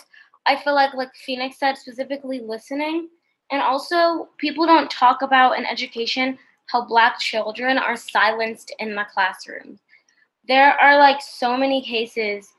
I 0.47 0.57
feel 0.57 0.75
like 0.75 0.95
like 0.95 1.15
Phoenix 1.15 1.59
said, 1.59 1.77
specifically 1.77 2.41
listening, 2.41 3.09
and 3.51 3.61
also 3.63 4.29
people 4.39 4.67
don't 4.67 4.91
talk 4.91 5.23
about 5.23 5.59
in 5.59 5.67
education 5.67 6.39
how 6.67 6.85
Black 6.85 7.19
children 7.19 7.77
are 7.77 7.97
silenced 7.97 8.75
in 8.79 8.95
the 8.95 9.05
classroom. 9.13 9.79
There 10.49 10.73
are 10.81 10.99
like 10.99 11.21
so 11.21 11.57
many 11.57 11.83
cases 11.83 12.53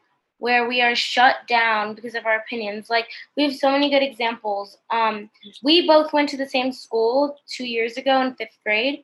where 0.46 0.68
we 0.68 0.80
are 0.80 0.94
shut 0.94 1.38
down 1.48 1.96
because 1.96 2.14
of 2.14 2.28
our 2.28 2.36
opinions. 2.36 2.88
Like 2.88 3.08
we 3.36 3.42
have 3.46 3.56
so 3.56 3.72
many 3.72 3.90
good 3.90 4.04
examples. 4.04 4.78
Um, 4.92 5.28
we 5.64 5.88
both 5.88 6.14
went 6.14 6.30
to 6.30 6.38
the 6.38 6.46
same 6.46 6.72
school 6.72 7.40
two 7.48 7.66
years 7.66 7.98
ago 7.98 8.22
in 8.22 8.36
fifth 8.36 8.60
grade, 8.64 9.04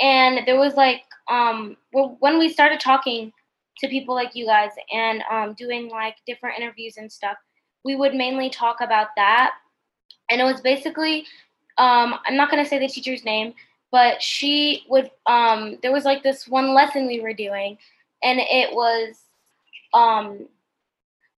and 0.00 0.44
there 0.48 0.58
was 0.58 0.74
like 0.74 1.02
um 1.30 1.76
when 1.92 2.40
we 2.40 2.48
started 2.48 2.80
talking 2.80 3.32
to 3.78 3.86
people 3.86 4.16
like 4.16 4.34
you 4.34 4.46
guys 4.46 4.72
and 4.92 5.22
um, 5.30 5.54
doing 5.54 5.88
like 5.90 6.16
different 6.26 6.58
interviews 6.58 6.96
and 6.96 7.10
stuff 7.10 7.36
we 7.84 7.94
would 7.94 8.14
mainly 8.14 8.50
talk 8.50 8.80
about 8.80 9.08
that 9.16 9.52
and 10.28 10.40
it 10.40 10.44
was 10.44 10.60
basically 10.60 11.24
um, 11.78 12.14
i'm 12.26 12.36
not 12.36 12.50
to 12.50 12.64
say 12.64 12.78
the 12.78 12.88
teacher's 12.88 13.24
name 13.24 13.54
but 13.90 14.20
she 14.20 14.84
would 14.88 15.10
um, 15.26 15.78
there 15.82 15.92
was 15.92 16.04
like 16.04 16.22
this 16.22 16.46
one 16.46 16.74
lesson 16.74 17.06
we 17.06 17.20
were 17.20 17.32
doing 17.32 17.78
and 18.22 18.38
it 18.38 18.74
was 18.74 19.24
um, 19.94 20.48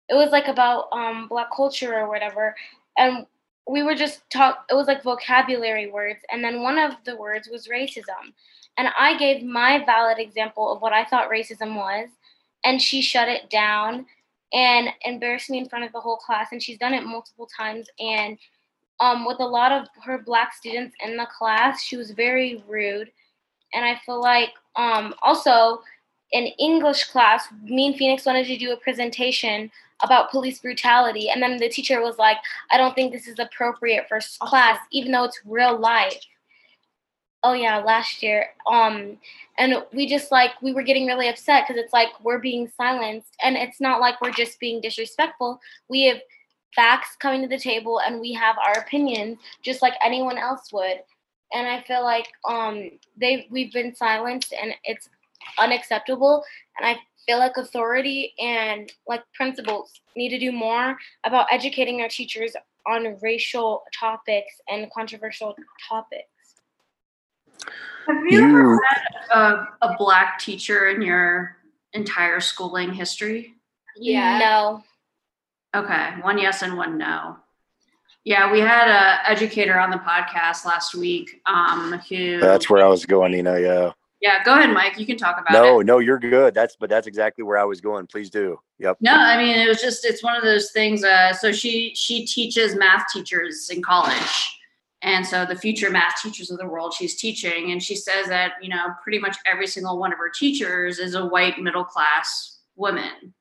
it 0.09 0.15
was 0.15 0.31
like 0.31 0.49
about 0.49 0.89
um, 0.93 1.29
black 1.29 1.49
culture 1.55 1.95
or 1.95 2.09
whatever 2.09 2.55
and 2.99 3.27
we 3.69 3.83
were 3.83 3.95
just 3.95 4.29
talk 4.31 4.65
it 4.71 4.75
was 4.75 4.87
like 4.87 5.03
vocabulary 5.03 5.91
words 5.91 6.21
and 6.31 6.43
then 6.43 6.63
one 6.63 6.79
of 6.79 6.93
the 7.05 7.17
words 7.17 7.49
was 7.49 7.69
racism 7.69 8.33
and 8.77 8.89
i 8.99 9.17
gave 9.17 9.43
my 9.43 9.85
valid 9.85 10.19
example 10.19 10.73
of 10.73 10.81
what 10.81 10.93
i 10.93 11.05
thought 11.05 11.31
racism 11.31 11.77
was 11.77 12.09
and 12.65 12.81
she 12.81 13.03
shut 13.03 13.29
it 13.29 13.49
down 13.51 14.07
and 14.53 14.89
embarrassed 15.05 15.51
me 15.51 15.59
in 15.59 15.69
front 15.69 15.85
of 15.85 15.93
the 15.93 16.01
whole 16.01 16.17
class 16.17 16.49
and 16.53 16.63
she's 16.63 16.79
done 16.79 16.95
it 16.95 17.05
multiple 17.05 17.49
times 17.57 17.89
and 17.99 18.39
um, 18.99 19.27
with 19.27 19.41
a 19.41 19.47
lot 19.47 19.73
of 19.73 19.89
her 20.03 20.23
black 20.23 20.55
students 20.55 20.95
in 21.05 21.17
the 21.17 21.27
class 21.37 21.83
she 21.83 21.97
was 21.97 22.13
very 22.13 22.63
rude 22.69 23.11
and 23.75 23.85
i 23.85 24.01
feel 24.07 24.21
like 24.21 24.51
um, 24.77 25.15
also 25.23 25.81
in 26.33 26.45
english 26.59 27.05
class 27.05 27.49
me 27.63 27.89
and 27.89 27.97
phoenix 27.97 28.25
wanted 28.25 28.47
to 28.47 28.57
do 28.57 28.73
a 28.73 28.77
presentation 28.77 29.71
about 30.03 30.31
police 30.31 30.59
brutality. 30.59 31.29
And 31.31 31.43
then 31.43 31.57
the 31.57 31.69
teacher 31.69 32.01
was 32.03 32.19
like, 32.19 32.37
I 32.71 32.77
don't 32.77 32.95
think 32.95 33.13
this 33.13 33.27
is 33.27 33.39
appropriate 33.39 34.09
for 34.09 34.21
class, 34.41 34.79
even 34.93 35.13
though 35.13 35.25
it's 35.25 35.41
real 35.45 35.79
life. 35.79 36.23
Oh 37.43 37.53
yeah, 37.53 37.79
last 37.79 38.23
year. 38.23 38.47
Um, 38.71 39.19
and 39.59 39.83
we 39.93 40.07
just 40.07 40.33
like 40.33 40.51
we 40.63 40.73
were 40.73 40.83
getting 40.83 41.07
really 41.07 41.29
upset 41.29 41.65
because 41.67 41.81
it's 41.81 41.93
like 41.93 42.09
we're 42.23 42.41
being 42.41 42.71
silenced, 42.77 43.37
and 43.43 43.57
it's 43.57 43.81
not 43.81 44.01
like 44.01 44.21
we're 44.21 44.33
just 44.33 44.59
being 44.59 44.81
disrespectful. 44.81 45.61
We 45.89 46.07
have 46.07 46.19
facts 46.75 47.17
coming 47.21 47.43
to 47.43 47.49
the 47.49 47.59
table, 47.59 48.01
and 48.01 48.21
we 48.21 48.33
have 48.33 48.57
our 48.59 48.83
opinions 48.83 49.39
just 49.63 49.81
like 49.81 49.95
anyone 50.05 50.39
else 50.39 50.73
would. 50.73 50.99
And 51.53 51.69
I 51.69 51.83
feel 51.83 52.03
like 52.03 52.27
um 52.49 52.91
they 53.17 53.47
we've 53.51 53.73
been 53.73 53.95
silenced, 53.95 54.53
and 54.53 54.75
it's 54.83 55.09
unacceptable. 55.59 56.43
And 56.79 56.87
I 56.89 56.99
feel 57.27 57.39
like 57.39 57.57
authority 57.57 58.35
and 58.39 58.93
like 59.07 59.23
principals 59.35 59.93
need 60.17 60.31
to 60.31 60.39
do 60.39 60.53
more 60.53 60.97
about 61.25 61.47
educating 61.51 62.01
our 62.01 62.09
teachers 62.09 62.55
on 62.87 63.17
racial 63.21 63.83
topics 63.99 64.55
and 64.69 64.91
controversial 64.93 65.55
topics. 65.89 66.25
Have 68.07 68.25
you, 68.29 68.39
you 68.39 68.45
ever 68.45 68.81
had 68.89 69.39
a, 69.39 69.67
a 69.83 69.97
black 69.99 70.39
teacher 70.39 70.89
in 70.89 71.03
your 71.03 71.57
entire 71.93 72.41
schooling 72.41 72.93
history? 72.93 73.55
Yeah. 73.97 74.39
No. 74.39 74.85
Okay, 75.75 76.11
one 76.23 76.39
yes 76.39 76.63
and 76.63 76.77
one 76.77 76.97
no. 76.97 77.37
Yeah, 78.25 78.51
we 78.51 78.61
had 78.61 78.89
a 78.89 79.29
educator 79.31 79.79
on 79.79 79.91
the 79.91 79.99
podcast 79.99 80.65
last 80.65 80.95
week 80.95 81.41
um, 81.47 82.01
who. 82.09 82.41
That's 82.41 82.71
where 82.71 82.85
I 82.85 82.89
was 82.89 83.05
going, 83.05 83.33
you 83.35 83.43
know. 83.43 83.57
Yeah. 83.57 83.93
Yeah, 84.21 84.43
go 84.45 84.55
ahead, 84.55 84.71
Mike. 84.73 84.99
You 84.99 85.05
can 85.05 85.19
talk 85.19 85.39
about 85.39 85.53
no, 85.53 85.81
it. 85.81 85.85
No, 85.85 85.95
no, 85.95 85.99
you're 85.99 86.19
good. 86.19 86.55
That's 86.55 86.77
but 86.77 86.89
that's 86.89 87.07
exactly 87.07 87.45
where 87.45 87.59
I 87.59 87.65
was 87.65 87.81
going. 87.81 88.07
Please 88.07 88.31
do. 88.31 88.59
Yep. 88.79 88.99
No, 89.01 89.13
I 89.13 89.37
mean 89.37 89.57
it 89.59 89.69
was 89.69 89.81
just 89.81 90.05
it's 90.05 90.23
one 90.23 90.35
of 90.35 90.43
those 90.43 90.71
things. 90.71 91.05
Uh, 91.05 91.33
so 91.33 91.53
she 91.53 91.95
she 91.95 92.25
teaches 92.25 92.75
math 92.75 93.05
teachers 93.13 93.69
in 93.69 93.83
college, 93.83 94.59
and 95.03 95.27
so 95.27 95.45
the 95.45 95.57
future 95.57 95.91
math 95.91 96.15
teachers 96.23 96.51
of 96.51 96.59
the 96.59 96.67
world 96.67 96.95
she's 96.95 97.17
teaching, 97.17 97.73
and 97.73 97.83
she 97.83 97.95
says 97.95 98.27
that 98.29 98.53
you 98.63 98.71
know 98.71 98.89
pretty 99.03 99.19
much 99.19 99.37
every 99.51 99.67
single 99.67 99.99
one 99.99 100.13
of 100.13 100.19
her 100.19 100.31
teachers 100.31 100.99
is 100.99 101.15
a 101.15 101.27
white 101.27 101.59
middle 101.59 101.85
class 101.85 102.61
woman, 102.75 103.35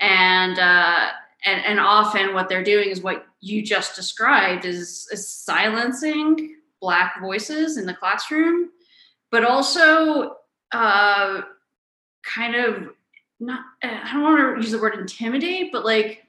and 0.00 0.58
uh, 0.58 1.10
and 1.44 1.64
and 1.64 1.78
often 1.78 2.34
what 2.34 2.48
they're 2.48 2.64
doing 2.64 2.88
is 2.88 3.00
what 3.00 3.26
you 3.40 3.62
just 3.62 3.94
described 3.94 4.64
is, 4.64 5.08
is 5.12 5.28
silencing 5.28 6.56
black 6.80 7.20
voices 7.20 7.76
in 7.76 7.86
the 7.86 7.94
classroom 7.94 8.70
but 9.30 9.44
also 9.44 10.36
uh, 10.72 11.42
kind 12.22 12.54
of 12.54 12.90
not 13.40 13.60
i 13.82 14.10
don't 14.12 14.22
want 14.22 14.56
to 14.56 14.62
use 14.62 14.70
the 14.70 14.78
word 14.78 14.98
intimidate 14.98 15.72
but 15.72 15.84
like 15.84 16.22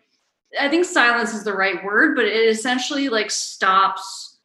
i 0.59 0.69
think 0.69 0.85
silence 0.85 1.33
is 1.33 1.43
the 1.43 1.53
right 1.53 1.83
word 1.83 2.15
but 2.15 2.25
it 2.25 2.49
essentially 2.49 3.09
like 3.09 3.29
stops 3.29 4.39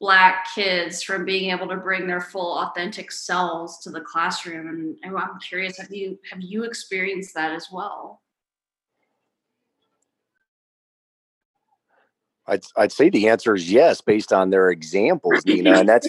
black 0.00 0.46
kids 0.54 1.02
from 1.02 1.24
being 1.24 1.50
able 1.50 1.68
to 1.68 1.76
bring 1.76 2.06
their 2.06 2.20
full 2.20 2.58
authentic 2.58 3.12
selves 3.12 3.78
to 3.78 3.90
the 3.90 4.00
classroom 4.00 4.96
and 5.02 5.16
i'm 5.16 5.38
curious 5.40 5.76
have 5.76 5.90
you 5.90 6.18
have 6.30 6.40
you 6.40 6.64
experienced 6.64 7.34
that 7.34 7.52
as 7.52 7.68
well 7.70 8.22
I'd, 12.48 12.64
I'd 12.76 12.92
say 12.92 13.10
the 13.10 13.28
answer 13.28 13.54
is 13.54 13.70
yes, 13.70 14.00
based 14.00 14.32
on 14.32 14.50
their 14.50 14.70
examples, 14.70 15.44
Nina, 15.44 15.80
and 15.80 15.88
that's 15.88 16.08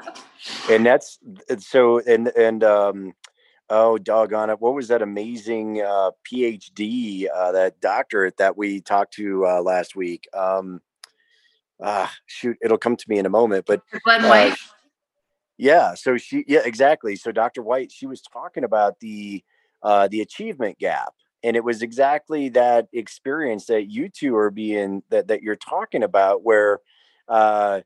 and 0.70 0.84
that's 0.84 1.18
so 1.58 2.00
and 2.00 2.28
and 2.28 2.64
um 2.64 3.12
oh 3.68 3.98
doggone 3.98 4.50
it 4.50 4.60
what 4.60 4.74
was 4.74 4.88
that 4.88 5.00
amazing 5.00 5.80
uh 5.80 6.10
phd 6.28 7.26
uh 7.32 7.52
that 7.52 7.80
doctorate 7.80 8.36
that 8.38 8.56
we 8.56 8.80
talked 8.80 9.14
to 9.14 9.46
uh 9.46 9.62
last 9.62 9.94
week 9.94 10.26
um 10.34 10.80
uh, 11.82 12.08
shoot, 12.26 12.56
it'll 12.62 12.78
come 12.78 12.96
to 12.96 13.04
me 13.08 13.18
in 13.18 13.26
a 13.26 13.30
moment. 13.30 13.66
But 13.66 13.82
Glenn 14.04 14.22
White. 14.28 14.52
uh, 14.52 14.56
yeah, 15.56 15.94
so 15.94 16.16
she, 16.16 16.44
yeah, 16.46 16.60
exactly. 16.64 17.16
So 17.16 17.32
Dr. 17.32 17.62
White, 17.62 17.92
she 17.92 18.06
was 18.06 18.22
talking 18.22 18.64
about 18.64 19.00
the 19.00 19.42
uh, 19.82 20.08
the 20.08 20.20
achievement 20.20 20.78
gap, 20.78 21.14
and 21.42 21.56
it 21.56 21.64
was 21.64 21.82
exactly 21.82 22.48
that 22.50 22.88
experience 22.92 23.66
that 23.66 23.90
you 23.90 24.08
two 24.08 24.36
are 24.36 24.50
being 24.50 25.02
that 25.10 25.28
that 25.28 25.42
you're 25.42 25.56
talking 25.56 26.02
about, 26.02 26.42
where 26.42 26.80
uh, 27.28 27.80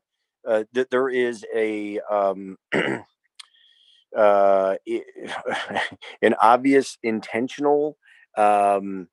uh, 0.47 0.63
that 0.73 0.89
there 0.89 1.09
is 1.09 1.45
a 1.53 1.99
um, 2.11 2.57
uh, 4.15 4.75
an 6.21 6.35
obvious 6.41 6.97
intentional 7.03 7.97
um, 8.37 9.07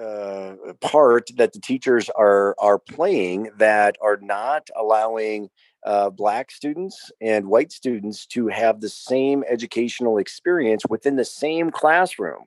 uh, 0.00 0.54
part 0.80 1.30
that 1.36 1.52
the 1.52 1.60
teachers 1.60 2.08
are 2.10 2.54
are 2.58 2.78
playing 2.78 3.50
that 3.58 3.96
are 4.02 4.18
not 4.20 4.68
allowing 4.76 5.48
uh, 5.84 6.10
black 6.10 6.50
students 6.50 7.10
and 7.20 7.46
white 7.46 7.72
students 7.72 8.26
to 8.26 8.48
have 8.48 8.80
the 8.80 8.88
same 8.88 9.44
educational 9.48 10.18
experience 10.18 10.82
within 10.88 11.16
the 11.16 11.24
same 11.24 11.70
classroom 11.70 12.44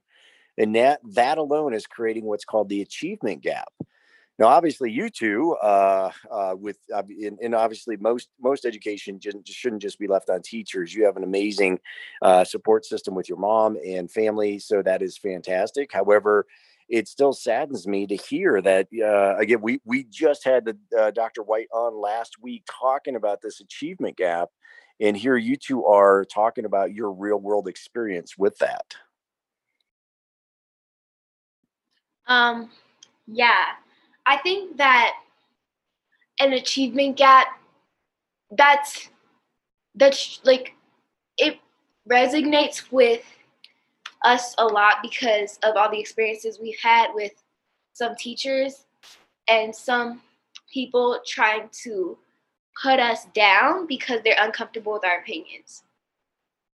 and 0.59 0.75
that 0.75 0.99
that 1.03 1.37
alone 1.39 1.73
is 1.73 1.87
creating 1.87 2.25
what's 2.25 2.45
called 2.45 2.69
the 2.69 2.81
achievement 2.81 3.41
gap. 3.41 3.69
Now 4.37 4.47
obviously 4.47 4.91
you 4.91 5.09
two 5.09 5.53
uh, 5.53 6.11
uh, 6.29 6.55
with 6.57 6.77
uh, 6.93 7.03
and, 7.41 7.55
obviously 7.55 7.97
most 7.97 8.29
most 8.39 8.65
education 8.65 9.19
just, 9.19 9.47
shouldn't 9.47 9.81
just 9.81 9.97
be 9.97 10.07
left 10.07 10.29
on 10.29 10.41
teachers. 10.41 10.93
You 10.93 11.05
have 11.05 11.17
an 11.17 11.23
amazing 11.23 11.79
uh, 12.21 12.43
support 12.43 12.85
system 12.85 13.15
with 13.15 13.27
your 13.27 13.39
mom 13.39 13.77
and 13.85 14.11
family 14.11 14.59
so 14.59 14.81
that 14.83 15.01
is 15.01 15.17
fantastic. 15.17 15.91
However 15.91 16.45
it 16.89 17.07
still 17.07 17.33
saddens 17.33 17.87
me 17.87 18.07
to 18.07 18.15
hear 18.15 18.61
that 18.61 18.87
uh, 19.01 19.37
again 19.37 19.61
we 19.61 19.79
we 19.85 20.03
just 20.05 20.43
had 20.43 20.65
the 20.65 20.77
uh, 20.99 21.11
dr 21.11 21.43
white 21.43 21.67
on 21.71 21.95
last 21.95 22.41
week 22.41 22.63
talking 22.67 23.15
about 23.15 23.43
this 23.43 23.61
achievement 23.61 24.17
gap 24.17 24.49
and 24.99 25.15
here 25.15 25.37
you 25.37 25.55
two 25.55 25.85
are 25.85 26.25
talking 26.25 26.65
about 26.65 26.91
your 26.91 27.11
real 27.11 27.37
world 27.37 27.67
experience 27.67 28.39
with 28.39 28.57
that 28.57 28.95
um 32.29 32.69
yeah 33.27 33.65
i 34.25 34.37
think 34.37 34.77
that 34.77 35.13
an 36.39 36.53
achievement 36.53 37.17
gap 37.17 37.47
that's 38.51 39.09
that's 39.95 40.39
like 40.45 40.73
it 41.37 41.57
resonates 42.09 42.91
with 42.91 43.23
us 44.23 44.55
a 44.57 44.65
lot 44.65 44.95
because 45.01 45.59
of 45.63 45.75
all 45.75 45.89
the 45.91 45.99
experiences 45.99 46.59
we've 46.61 46.79
had 46.81 47.07
with 47.13 47.31
some 47.93 48.15
teachers 48.15 48.85
and 49.47 49.75
some 49.75 50.21
people 50.71 51.19
trying 51.25 51.69
to 51.71 52.17
put 52.81 52.99
us 52.99 53.25
down 53.33 53.85
because 53.87 54.21
they're 54.23 54.35
uncomfortable 54.39 54.93
with 54.93 55.05
our 55.05 55.19
opinions. 55.19 55.83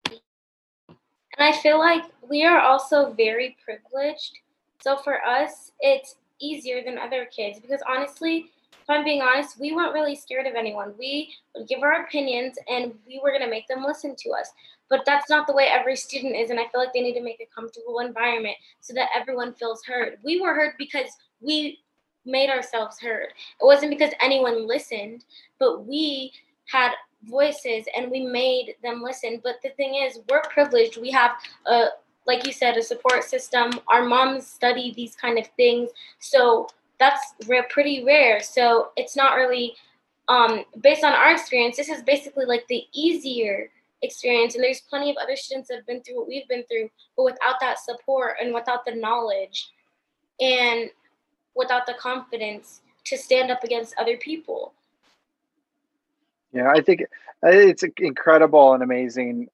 And 0.09 0.19
I 1.39 1.51
feel 1.51 1.79
like 1.79 2.03
we 2.29 2.45
are 2.45 2.59
also 2.59 3.13
very 3.13 3.55
privileged. 3.63 4.39
So 4.83 4.97
for 4.97 5.23
us, 5.25 5.71
it's 5.79 6.17
easier 6.41 6.83
than 6.83 6.97
other 6.97 7.25
kids 7.33 7.57
because 7.57 7.81
honestly, 7.89 8.51
if 8.73 8.89
I'm 8.89 9.05
being 9.05 9.21
honest, 9.21 9.57
we 9.57 9.73
weren't 9.73 9.93
really 9.93 10.13
scared 10.13 10.45
of 10.45 10.55
anyone. 10.55 10.93
We 10.99 11.33
would 11.55 11.69
give 11.69 11.83
our 11.83 12.03
opinions 12.03 12.57
and 12.69 12.93
we 13.07 13.21
were 13.23 13.29
going 13.29 13.43
to 13.43 13.49
make 13.49 13.65
them 13.69 13.85
listen 13.85 14.13
to 14.17 14.31
us. 14.31 14.51
But 14.89 15.03
that's 15.05 15.29
not 15.29 15.47
the 15.47 15.53
way 15.53 15.69
every 15.71 15.95
student 15.95 16.35
is. 16.35 16.49
And 16.49 16.59
I 16.59 16.63
feel 16.63 16.81
like 16.81 16.91
they 16.91 16.99
need 16.99 17.13
to 17.13 17.23
make 17.23 17.39
a 17.39 17.55
comfortable 17.55 17.99
environment 17.99 18.57
so 18.81 18.93
that 18.95 19.07
everyone 19.15 19.53
feels 19.53 19.85
heard. 19.85 20.17
We 20.21 20.41
were 20.41 20.53
heard 20.53 20.73
because 20.77 21.11
we 21.39 21.79
made 22.25 22.49
ourselves 22.49 22.99
heard. 22.99 23.29
It 23.61 23.65
wasn't 23.65 23.97
because 23.97 24.11
anyone 24.21 24.67
listened, 24.67 25.23
but 25.59 25.87
we 25.87 26.33
had 26.65 26.91
voices 27.23 27.85
and 27.95 28.11
we 28.11 28.19
made 28.19 28.75
them 28.83 29.01
listen. 29.01 29.39
But 29.41 29.61
the 29.63 29.69
thing 29.69 29.95
is, 29.95 30.19
we're 30.29 30.41
privileged. 30.41 30.97
We 30.97 31.11
have 31.11 31.31
a 31.67 31.85
like 32.25 32.45
you 32.45 32.53
said, 32.53 32.77
a 32.77 32.83
support 32.83 33.23
system. 33.23 33.79
Our 33.91 34.05
moms 34.05 34.47
study 34.47 34.93
these 34.95 35.15
kind 35.15 35.37
of 35.37 35.47
things. 35.57 35.89
So 36.19 36.67
that's 36.99 37.33
pretty 37.69 38.03
rare. 38.03 38.41
So 38.41 38.91
it's 38.95 39.15
not 39.15 39.35
really 39.35 39.75
um, 40.29 40.63
based 40.81 41.03
on 41.03 41.13
our 41.13 41.31
experience. 41.31 41.75
This 41.77 41.89
is 41.89 42.01
basically 42.03 42.45
like 42.45 42.65
the 42.67 42.83
easier 42.93 43.69
experience, 44.01 44.55
and 44.55 44.63
there's 44.63 44.81
plenty 44.81 45.09
of 45.09 45.17
other 45.21 45.35
students 45.35 45.69
that 45.69 45.75
have 45.75 45.87
been 45.87 46.01
through 46.01 46.17
what 46.17 46.27
we've 46.27 46.47
been 46.47 46.63
through, 46.69 46.89
but 47.15 47.23
without 47.23 47.55
that 47.61 47.79
support 47.79 48.35
and 48.41 48.53
without 48.53 48.85
the 48.85 48.95
knowledge 48.95 49.71
and 50.39 50.89
without 51.55 51.85
the 51.85 51.93
confidence 51.93 52.81
to 53.05 53.17
stand 53.17 53.51
up 53.51 53.63
against 53.63 53.95
other 53.97 54.17
people. 54.17 54.73
Yeah, 56.53 56.69
I 56.69 56.81
think 56.81 57.03
it's 57.41 57.83
incredible 57.97 58.73
and 58.73 58.83
amazing 58.83 59.49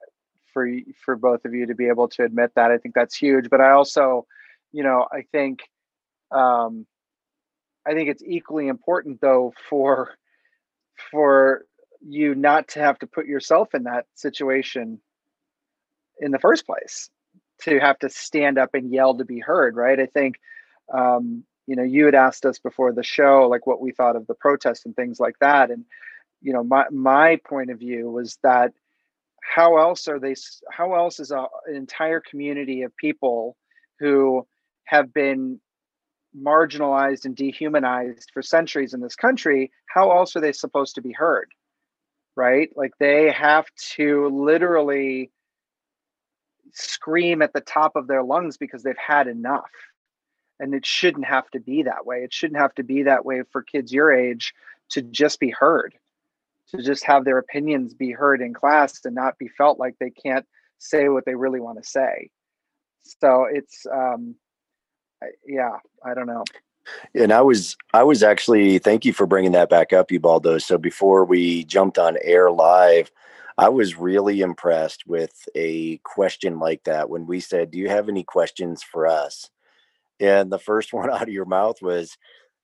for 0.54 0.68
for 1.04 1.16
both 1.16 1.46
of 1.46 1.54
you 1.54 1.68
to 1.68 1.76
be 1.76 1.88
able 1.88 2.08
to 2.10 2.24
admit 2.24 2.52
that. 2.56 2.72
I 2.72 2.78
think 2.78 2.96
that's 2.96 3.16
huge. 3.16 3.50
But 3.50 3.62
I 3.62 3.72
also, 3.72 4.26
you 4.72 4.84
know, 4.84 5.08
I 5.12 5.24
think 5.32 5.62
um, 6.32 6.86
I 7.86 7.94
think 7.94 8.10
it's 8.10 8.24
equally 8.24 8.68
important 8.68 9.22
though 9.22 9.54
for 9.70 10.16
for 11.12 11.66
you 12.02 12.36
not 12.36 12.70
to 12.70 12.80
have 12.80 13.00
to 13.00 13.08
put 13.08 13.26
yourself 13.26 13.74
in 13.74 13.84
that 13.84 14.06
situation 14.16 15.00
in 16.20 16.32
the 16.32 16.40
first 16.40 16.66
place 16.66 17.10
to 17.62 17.80
have 17.80 18.00
to 18.00 18.10
stand 18.10 18.58
up 18.58 18.74
and 18.74 18.92
yell 18.92 19.18
to 19.18 19.26
be 19.26 19.40
heard 19.40 19.76
right 19.76 20.00
i 20.00 20.06
think 20.06 20.40
um, 20.94 21.44
you 21.68 21.76
know 21.76 21.84
you 21.84 22.06
had 22.06 22.16
asked 22.16 22.46
us 22.46 22.58
before 22.60 22.94
the 22.94 23.04
show 23.04 23.48
like 23.50 23.68
what 23.68 23.82
we 23.82 23.92
thought 23.92 24.16
of 24.16 24.28
the 24.28 24.34
protest 24.34 24.86
and 24.86 24.96
things 24.96 25.20
like 25.20 25.38
that 25.40 25.72
and 25.72 25.86
you 26.42 26.54
know 26.54 26.64
my 26.64 26.86
my 26.90 27.38
point 27.48 27.70
of 27.70 27.80
view 27.80 28.10
was 28.10 28.38
that 28.44 28.74
how 29.42 29.78
else 29.78 30.08
are 30.08 30.20
they 30.20 30.36
how 30.72 30.96
else 30.96 31.20
is 31.20 31.32
a, 31.32 31.46
an 31.68 31.76
entire 31.76 32.22
community 32.22 32.84
of 32.84 32.96
people 32.98 33.56
who 34.00 34.46
have 34.86 35.14
been 35.14 35.60
marginalized 36.38 37.26
and 37.26 37.36
dehumanized 37.36 38.30
for 38.34 38.42
centuries 38.42 38.94
in 38.94 39.02
this 39.02 39.16
country 39.16 39.72
how 39.88 40.12
else 40.12 40.36
are 40.36 40.42
they 40.42 40.52
supposed 40.52 40.96
to 40.96 41.02
be 41.02 41.12
heard 41.12 41.50
right? 42.40 42.70
Like 42.78 42.94
they 43.00 43.32
have 43.32 43.66
to 43.96 44.30
literally 44.30 45.30
scream 46.72 47.42
at 47.42 47.52
the 47.52 47.60
top 47.60 47.98
of 47.98 48.08
their 48.08 48.24
lungs 48.24 48.56
because 48.56 48.82
they've 48.82 48.96
had 48.98 49.28
enough. 49.28 49.70
And 50.58 50.74
it 50.74 50.86
shouldn't 50.86 51.26
have 51.26 51.50
to 51.52 51.60
be 51.60 51.84
that 51.84 52.06
way. 52.06 52.20
It 52.24 52.34
shouldn't 52.34 52.62
have 52.62 52.74
to 52.76 52.84
be 52.84 53.04
that 53.04 53.26
way 53.26 53.42
for 53.52 53.62
kids 53.62 53.92
your 53.92 54.14
age 54.14 54.54
to 54.92 55.02
just 55.02 55.42
be 55.42 55.50
heard 55.50 55.96
to 56.70 56.82
just 56.82 57.04
have 57.06 57.26
their 57.26 57.38
opinions 57.38 57.94
be 57.94 58.12
heard 58.12 58.42
in 58.42 58.54
class 58.54 59.00
and 59.06 59.16
not 59.16 59.38
be 59.38 59.48
felt 59.48 59.80
like 59.80 59.96
they 60.00 60.10
can't 60.12 60.46
say 60.78 61.10
what 61.10 61.26
they 61.26 61.36
really 61.36 61.60
want 61.60 61.82
to 61.82 61.90
say 61.90 62.30
so 63.02 63.46
it's 63.52 63.86
um 63.92 64.36
yeah, 65.46 65.78
I 66.06 66.14
don't 66.14 66.28
know. 66.28 66.44
And 67.14 67.32
I 67.32 67.42
was, 67.42 67.78
I 67.94 68.04
was 68.04 68.24
actually, 68.24 68.80
thank 68.80 69.06
you 69.06 69.14
for 69.14 69.28
bringing 69.28 69.52
that 69.52 69.70
back 69.70 69.94
up, 69.94 70.12
Ubaldo. 70.12 70.58
So 70.58 70.78
before 70.78 71.24
we 71.26 71.64
jumped 71.66 72.00
on 72.00 72.18
air 72.22 72.50
live, 72.50 73.12
I 73.58 73.70
was 73.70 73.98
really 73.98 74.42
impressed 74.42 75.06
with 75.06 75.34
a 75.54 75.98
question 76.00 76.60
like 76.60 76.86
that 76.86 77.10
when 77.10 77.28
we 77.28 77.42
said, 77.42 77.72
Do 77.72 77.78
you 77.78 77.90
have 77.90 78.10
any 78.10 78.24
questions 78.24 78.82
for 78.82 79.06
us? 79.06 79.50
And 80.20 80.52
the 80.52 80.60
first 80.60 80.94
one 80.94 81.12
out 81.12 81.24
of 81.24 81.30
your 81.30 81.46
mouth 81.46 81.82
was, 81.82 82.18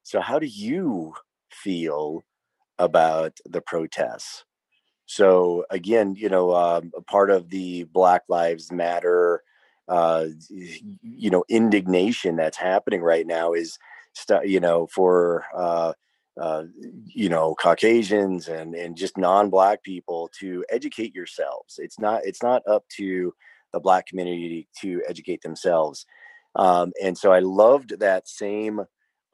So, 0.03 0.21
how 0.21 0.39
do 0.39 0.47
you 0.47 1.13
feel 1.51 2.23
about 2.79 3.37
the 3.45 3.61
protests? 3.61 4.43
So, 5.05 5.65
again, 5.69 6.15
you 6.15 6.29
know, 6.29 6.55
um, 6.55 6.91
part 7.07 7.29
of 7.29 7.49
the 7.49 7.83
Black 7.83 8.23
Lives 8.27 8.71
Matter 8.71 9.43
uh, 9.87 10.25
you 10.49 11.29
know 11.29 11.43
indignation 11.49 12.35
that's 12.35 12.57
happening 12.57 13.01
right 13.01 13.27
now 13.27 13.53
is 13.53 13.77
you 14.43 14.59
know 14.59 14.87
for 14.87 15.45
uh, 15.55 15.93
uh, 16.41 16.63
you 17.05 17.29
know 17.29 17.55
caucasians 17.55 18.47
and 18.47 18.73
and 18.73 18.97
just 18.97 19.17
non-black 19.17 19.83
people 19.83 20.29
to 20.39 20.65
educate 20.69 21.13
yourselves 21.13 21.75
it's 21.77 21.99
not 21.99 22.21
it's 22.25 22.41
not 22.41 22.63
up 22.67 22.83
to 22.89 23.33
the 23.73 23.79
black 23.79 24.07
community 24.07 24.67
to 24.79 25.01
educate 25.07 25.41
themselves 25.41 26.05
um, 26.55 26.91
and 27.03 27.17
so 27.17 27.31
i 27.31 27.39
loved 27.39 27.99
that 27.99 28.27
same 28.27 28.81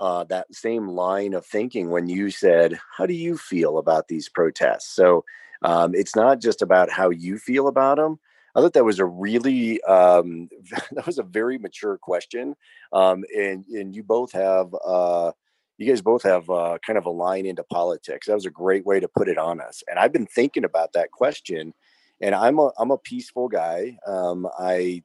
uh, 0.02 0.26
that 0.26 0.54
same 0.54 0.90
line 0.90 1.34
of 1.34 1.46
thinking 1.46 1.90
when 1.90 2.08
you 2.08 2.30
said 2.30 2.78
how 2.98 3.06
do 3.06 3.14
you 3.14 3.38
feel 3.38 3.78
about 3.78 4.08
these 4.10 4.28
protests 4.28 4.94
so 4.94 5.24
um, 5.64 5.96
it's 5.96 6.16
not 6.16 6.42
just 6.42 6.62
about 6.62 6.90
how 6.90 7.10
you 7.10 7.38
feel 7.38 7.68
about 7.68 7.98
them 7.98 8.20
I 8.56 8.62
thought 8.62 8.74
that 8.74 8.86
was 8.86 9.00
a 9.00 9.06
really 9.06 9.82
um, 9.84 10.50
that 10.92 11.06
was 11.06 11.20
a 11.20 11.24
very 11.24 11.58
mature 11.58 11.98
question, 11.98 12.56
um, 12.94 13.24
and 13.36 13.66
and 13.68 13.96
you 13.96 14.04
both 14.04 14.32
have 14.34 14.76
uh, 14.86 15.32
you 15.78 15.88
guys 15.88 16.02
both 16.02 16.24
have 16.24 16.50
uh, 16.50 16.78
kind 16.86 16.98
of 16.98 17.06
a 17.06 17.12
line 17.12 17.46
into 17.46 17.64
politics. 17.64 18.28
That 18.28 18.36
was 18.36 18.46
a 18.46 18.52
great 18.52 18.86
way 18.86 19.00
to 19.00 19.08
put 19.08 19.30
it 19.30 19.38
on 19.38 19.62
us. 19.62 19.84
And 19.90 19.98
I've 19.98 20.14
been 20.14 20.28
thinking 20.28 20.66
about 20.66 20.94
that 20.94 21.12
question, 21.12 21.74
and 22.20 22.36
I'm 22.36 22.60
a 22.60 22.72
I'm 22.78 22.92
a 22.92 22.98
peaceful 22.98 23.48
guy. 23.48 23.98
Um, 24.06 24.48
I 24.60 25.04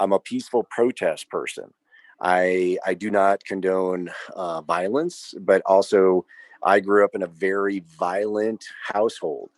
I'm 0.00 0.12
a 0.12 0.20
peaceful 0.20 0.66
protest 0.70 1.28
person. 1.30 1.72
I 2.20 2.78
I 2.86 2.94
do 2.94 3.10
not 3.10 3.44
condone 3.44 4.10
uh, 4.34 4.62
violence, 4.62 5.34
but 5.40 5.62
also 5.66 6.24
I 6.62 6.80
grew 6.80 7.04
up 7.04 7.14
in 7.14 7.22
a 7.22 7.28
very 7.28 7.84
violent 7.98 8.64
household. 8.92 9.50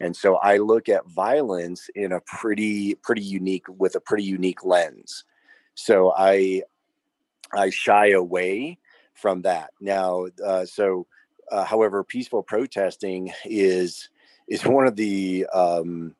And 0.00 0.14
so 0.14 0.36
I 0.36 0.58
look 0.58 0.88
at 0.88 1.08
violence 1.08 1.88
in 1.94 2.12
a 2.12 2.20
pretty, 2.20 2.96
pretty 2.96 3.22
unique, 3.22 3.64
with 3.68 3.94
a 3.94 4.00
pretty 4.00 4.24
unique 4.24 4.64
lens. 4.64 5.24
So 5.74 6.12
I, 6.16 6.62
I 7.52 7.70
shy 7.70 8.10
away 8.10 8.78
from 9.14 9.42
that. 9.42 9.70
Now, 9.80 10.26
uh, 10.44 10.66
so, 10.66 11.06
uh, 11.50 11.64
however, 11.64 12.04
peaceful 12.04 12.42
protesting 12.42 13.32
is 13.44 14.10
is 14.48 14.64
one 14.64 14.86
of 14.86 14.96
the 14.96 15.46
um, 15.52 16.14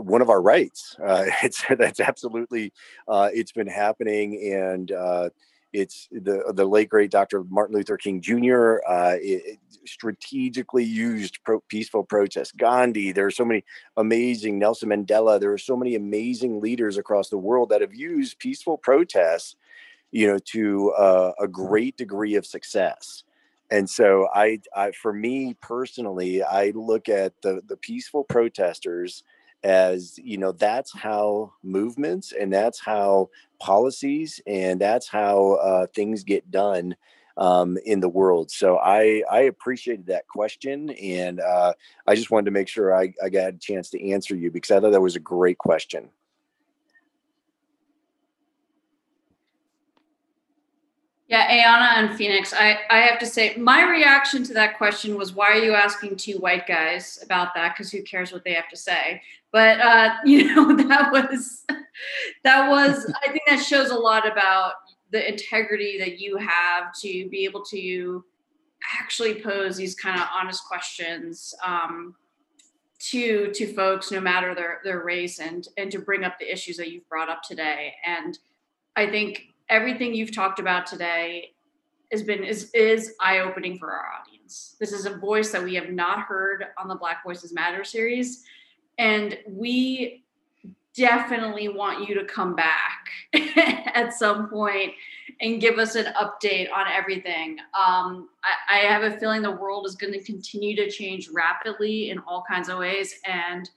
one 0.00 0.22
of 0.22 0.30
our 0.30 0.40
rights. 0.40 0.96
Uh, 1.04 1.26
it's 1.42 1.62
that's 1.78 2.00
absolutely 2.00 2.72
uh, 3.08 3.28
it's 3.32 3.52
been 3.52 3.66
happening, 3.66 4.52
and 4.52 4.92
uh, 4.92 5.30
it's 5.72 6.08
the 6.10 6.52
the 6.54 6.64
late 6.64 6.88
great 6.88 7.10
Dr. 7.10 7.44
Martin 7.44 7.76
Luther 7.76 7.96
King 7.96 8.20
Jr. 8.20 8.78
Uh, 8.86 9.16
it, 9.20 9.58
strategically 9.86 10.84
used 10.84 11.38
pro- 11.44 11.60
peaceful 11.60 12.04
protest. 12.04 12.56
Gandhi. 12.56 13.12
There 13.12 13.26
are 13.26 13.30
so 13.30 13.44
many 13.44 13.64
amazing 13.96 14.58
Nelson 14.58 14.90
Mandela. 14.90 15.40
There 15.40 15.52
are 15.52 15.58
so 15.58 15.76
many 15.76 15.94
amazing 15.94 16.60
leaders 16.60 16.98
across 16.98 17.28
the 17.28 17.38
world 17.38 17.70
that 17.70 17.80
have 17.80 17.94
used 17.94 18.38
peaceful 18.38 18.76
protests, 18.76 19.56
you 20.10 20.26
know, 20.26 20.38
to 20.46 20.90
uh, 20.92 21.32
a 21.40 21.48
great 21.48 21.96
degree 21.96 22.34
of 22.34 22.44
success. 22.44 23.24
And 23.72 23.88
so, 23.88 24.28
I, 24.34 24.60
I, 24.74 24.90
for 24.90 25.12
me 25.12 25.54
personally, 25.62 26.42
I 26.42 26.72
look 26.74 27.08
at 27.08 27.40
the 27.42 27.62
the 27.66 27.76
peaceful 27.76 28.24
protesters 28.24 29.22
as 29.62 30.18
you 30.18 30.38
know 30.38 30.52
that's 30.52 30.92
how 30.92 31.52
movements 31.62 32.32
and 32.32 32.52
that's 32.52 32.80
how 32.80 33.28
policies 33.58 34.40
and 34.46 34.80
that's 34.80 35.08
how 35.08 35.52
uh, 35.54 35.86
things 35.94 36.24
get 36.24 36.50
done 36.50 36.96
um, 37.36 37.78
in 37.84 38.00
the 38.00 38.08
world. 38.08 38.50
So 38.50 38.78
i 38.78 39.22
i 39.30 39.40
appreciated 39.40 40.06
that 40.06 40.26
question 40.28 40.90
and 40.90 41.40
uh, 41.40 41.72
i 42.06 42.14
just 42.14 42.30
wanted 42.30 42.46
to 42.46 42.50
make 42.50 42.68
sure 42.68 42.94
I, 42.94 43.12
I 43.22 43.28
got 43.28 43.54
a 43.54 43.58
chance 43.58 43.90
to 43.90 44.10
answer 44.10 44.34
you 44.34 44.50
because 44.50 44.70
i 44.70 44.80
thought 44.80 44.92
that 44.92 45.00
was 45.00 45.16
a 45.16 45.20
great 45.20 45.58
question 45.58 46.10
Yeah, 51.30 51.48
Ayanna 51.48 52.08
and 52.08 52.18
Phoenix, 52.18 52.52
I, 52.52 52.80
I 52.90 52.98
have 53.02 53.20
to 53.20 53.26
say, 53.26 53.54
my 53.54 53.88
reaction 53.88 54.42
to 54.42 54.54
that 54.54 54.76
question 54.76 55.16
was, 55.16 55.32
why 55.32 55.50
are 55.50 55.62
you 55.62 55.74
asking 55.74 56.16
two 56.16 56.38
white 56.38 56.66
guys 56.66 57.20
about 57.22 57.54
that? 57.54 57.72
Because 57.72 57.92
who 57.92 58.02
cares 58.02 58.32
what 58.32 58.42
they 58.42 58.52
have 58.52 58.68
to 58.68 58.76
say? 58.76 59.22
But 59.52 59.80
uh, 59.80 60.14
you 60.24 60.52
know, 60.52 60.76
that 60.76 61.12
was 61.12 61.64
that 62.42 62.68
was. 62.68 63.12
I 63.24 63.30
think 63.30 63.44
that 63.46 63.62
shows 63.62 63.90
a 63.90 63.94
lot 63.94 64.30
about 64.30 64.72
the 65.12 65.28
integrity 65.28 66.00
that 66.00 66.18
you 66.18 66.36
have 66.36 66.92
to 67.02 67.28
be 67.28 67.44
able 67.44 67.62
to 67.66 68.24
actually 69.00 69.40
pose 69.40 69.76
these 69.76 69.94
kind 69.94 70.20
of 70.20 70.26
honest 70.34 70.64
questions 70.64 71.54
um, 71.64 72.16
to 73.10 73.52
to 73.52 73.72
folks, 73.72 74.10
no 74.10 74.20
matter 74.20 74.52
their 74.52 74.80
their 74.82 75.04
race, 75.04 75.38
and 75.38 75.68
and 75.76 75.92
to 75.92 76.00
bring 76.00 76.24
up 76.24 76.40
the 76.40 76.52
issues 76.52 76.76
that 76.78 76.90
you've 76.90 77.08
brought 77.08 77.28
up 77.28 77.42
today. 77.44 77.94
And 78.04 78.36
I 78.96 79.06
think 79.08 79.49
everything 79.70 80.14
you've 80.14 80.34
talked 80.34 80.58
about 80.58 80.86
today 80.86 81.52
has 82.12 82.22
been 82.22 82.42
is 82.42 82.70
is 82.74 83.14
eye-opening 83.20 83.78
for 83.78 83.90
our 83.90 84.06
audience. 84.20 84.76
This 84.80 84.92
is 84.92 85.06
a 85.06 85.16
voice 85.16 85.52
that 85.52 85.62
we 85.62 85.74
have 85.76 85.90
not 85.90 86.20
heard 86.20 86.66
on 86.76 86.88
the 86.88 86.96
Black 86.96 87.22
Voices 87.24 87.52
Matter 87.52 87.84
series. 87.84 88.44
And 88.98 89.38
we 89.48 90.24
definitely 90.94 91.68
want 91.68 92.06
you 92.08 92.16
to 92.16 92.24
come 92.24 92.56
back 92.56 93.08
at 93.94 94.12
some 94.12 94.48
point 94.50 94.92
and 95.40 95.60
give 95.60 95.78
us 95.78 95.94
an 95.94 96.12
update 96.20 96.70
on 96.72 96.86
everything. 96.92 97.58
Um, 97.78 98.28
I, 98.44 98.76
I 98.76 98.78
have 98.78 99.04
a 99.04 99.18
feeling 99.18 99.40
the 99.40 99.52
world 99.52 99.86
is 99.86 99.94
going 99.94 100.12
to 100.12 100.22
continue 100.22 100.74
to 100.76 100.90
change 100.90 101.30
rapidly 101.32 102.10
in 102.10 102.18
all 102.26 102.42
kinds 102.46 102.68
of 102.68 102.78
ways. 102.78 103.14
And 103.24 103.70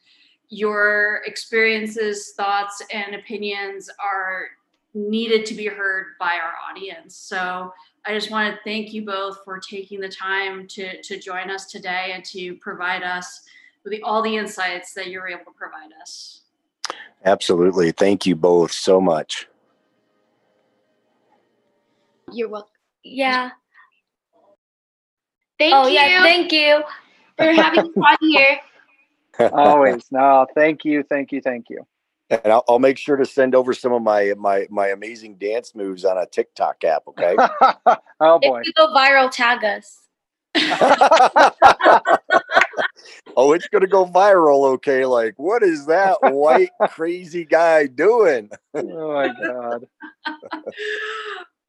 your 0.50 1.22
experiences, 1.26 2.34
thoughts, 2.36 2.82
and 2.92 3.16
opinions 3.16 3.90
are 4.04 4.48
needed 4.94 5.46
to 5.48 5.56
be 5.56 5.66
heard 5.68 6.08
by 6.20 6.34
our 6.34 6.54
audience. 6.70 7.16
So 7.16 7.74
I 8.06 8.14
just 8.14 8.30
want 8.30 8.54
to 8.54 8.60
thank 8.64 8.94
you 8.94 9.06
both 9.06 9.40
for 9.44 9.60
taking 9.60 10.00
the 10.00 10.10
time 10.10 10.68
to, 10.70 11.02
to 11.02 11.20
join 11.20 11.50
us 11.50 11.66
today 11.66 12.12
and 12.14 12.24
to 12.26 12.56
provide 12.58 13.04
us 13.04 13.42
with 13.84 13.92
the, 13.92 14.02
all 14.04 14.22
the 14.22 14.36
insights 14.36 14.94
that 14.94 15.08
you're 15.08 15.28
able 15.28 15.46
to 15.46 15.58
provide 15.58 15.92
us. 16.02 16.42
Absolutely. 17.26 17.92
Thank 17.92 18.26
you 18.26 18.36
both 18.36 18.72
so 18.72 19.00
much. 19.00 19.48
You're 22.32 22.50
welcome. 22.50 22.70
Yeah. 23.04 23.52
Thank 25.60 25.74
oh 25.74 25.88
you 25.88 25.94
yeah. 25.94 26.24
Thank 26.24 26.52
you. 26.52 26.84
for 27.38 27.52
having 27.52 27.80
us 27.82 27.88
on 27.96 28.18
here. 28.22 28.60
Always. 29.54 30.12
No, 30.12 30.46
thank 30.56 30.86
you, 30.86 31.04
thank 31.04 31.32
you, 31.32 31.42
thank 31.42 31.70
you. 31.70 31.86
And 32.44 32.52
I'll, 32.52 32.64
I'll, 32.68 32.80
make 32.80 32.98
sure 32.98 33.16
to 33.16 33.26
send 33.26 33.54
over 33.54 33.74
some 33.74 33.94
of 33.94 34.02
my 34.02 34.34
my 34.38 34.68
my 34.70 34.88
amazing 34.88 35.36
dance 35.36 35.76
moves 35.76 36.04
on 36.06 36.18
a 36.18 36.26
TikTok 36.26 36.84
app. 36.84 37.04
Okay. 37.08 37.36
oh 38.20 38.40
boy. 38.40 38.62
If 38.62 38.68
you 38.68 38.74
go 38.76 38.88
viral, 38.88 39.30
tag 39.30 39.64
us. 39.64 40.00
oh, 43.36 43.54
it's 43.54 43.68
gonna 43.68 43.88
go 43.88 44.06
viral. 44.06 44.66
Okay, 44.74 45.06
like 45.06 45.34
what 45.38 45.64
is 45.64 45.86
that 45.88 46.18
white 46.22 46.72
crazy 46.90 47.46
guy 47.46 47.88
doing? 47.88 48.50
oh 48.74 49.14
my 49.14 49.28
god. 49.34 49.88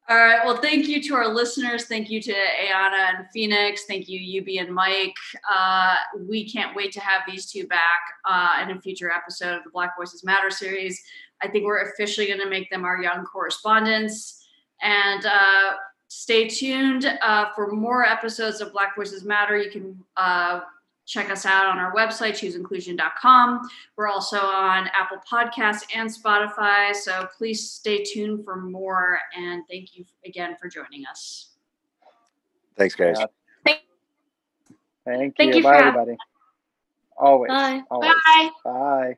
All 0.07 0.17
right. 0.17 0.45
Well, 0.45 0.57
thank 0.57 0.87
you 0.87 1.01
to 1.01 1.15
our 1.15 1.33
listeners. 1.33 1.85
Thank 1.85 2.11
you 2.11 2.21
to 2.21 2.31
Ayanna 2.31 3.17
and 3.17 3.25
Phoenix. 3.33 3.85
Thank 3.87 4.07
you, 4.07 4.19
Yubi 4.19 4.61
and 4.61 4.73
Mike. 4.73 5.15
Uh, 5.51 5.95
we 6.27 6.47
can't 6.47 6.75
wait 6.75 6.91
to 6.91 6.99
have 6.99 7.23
these 7.27 7.51
two 7.51 7.65
back 7.65 8.01
uh, 8.23 8.61
in 8.61 8.77
a 8.77 8.79
future 8.79 9.11
episode 9.11 9.57
of 9.57 9.63
the 9.63 9.71
Black 9.71 9.97
Voices 9.97 10.23
Matter 10.23 10.51
series. 10.51 11.01
I 11.41 11.47
think 11.47 11.65
we're 11.65 11.89
officially 11.89 12.27
going 12.27 12.39
to 12.39 12.47
make 12.47 12.69
them 12.69 12.85
our 12.85 13.01
young 13.01 13.25
correspondents. 13.25 14.47
And 14.83 15.25
uh, 15.25 15.71
stay 16.07 16.49
tuned 16.49 17.05
uh, 17.23 17.47
for 17.55 17.71
more 17.71 18.05
episodes 18.05 18.61
of 18.61 18.73
Black 18.73 18.95
Voices 18.95 19.23
Matter. 19.23 19.57
You 19.57 19.71
can 19.71 20.03
uh, 20.17 20.59
check 21.05 21.29
us 21.29 21.45
out 21.45 21.67
on 21.67 21.77
our 21.77 21.93
website, 21.95 22.33
chooseinclusion.com. 22.33 23.69
We're 23.95 24.07
also 24.07 24.39
on 24.39 24.89
Apple 24.99 25.19
Podcasts 25.29 25.83
and 25.95 26.09
Spotify. 26.09 26.95
So 26.95 27.27
please 27.37 27.69
stay 27.69 28.03
tuned 28.03 28.43
for 28.43 28.55
more. 28.55 29.19
And 29.37 29.63
thank 29.69 29.95
you 29.95 30.05
again 30.25 30.55
for 30.59 30.67
joining 30.67 31.05
us. 31.05 31.49
Thanks, 32.75 32.95
guys. 32.95 33.17
Yeah. 33.19 33.25
Thank, 33.63 33.79
thank, 35.05 35.37
Thank 35.37 35.51
you. 35.51 35.57
you 35.57 35.63
Bye, 35.63 35.77
for 35.77 35.83
everybody. 35.85 36.17
Always. 37.17 37.49
Bye. 37.49 37.81
Always. 37.89 38.11
Bye. 38.25 38.49
Bye. 38.63 39.17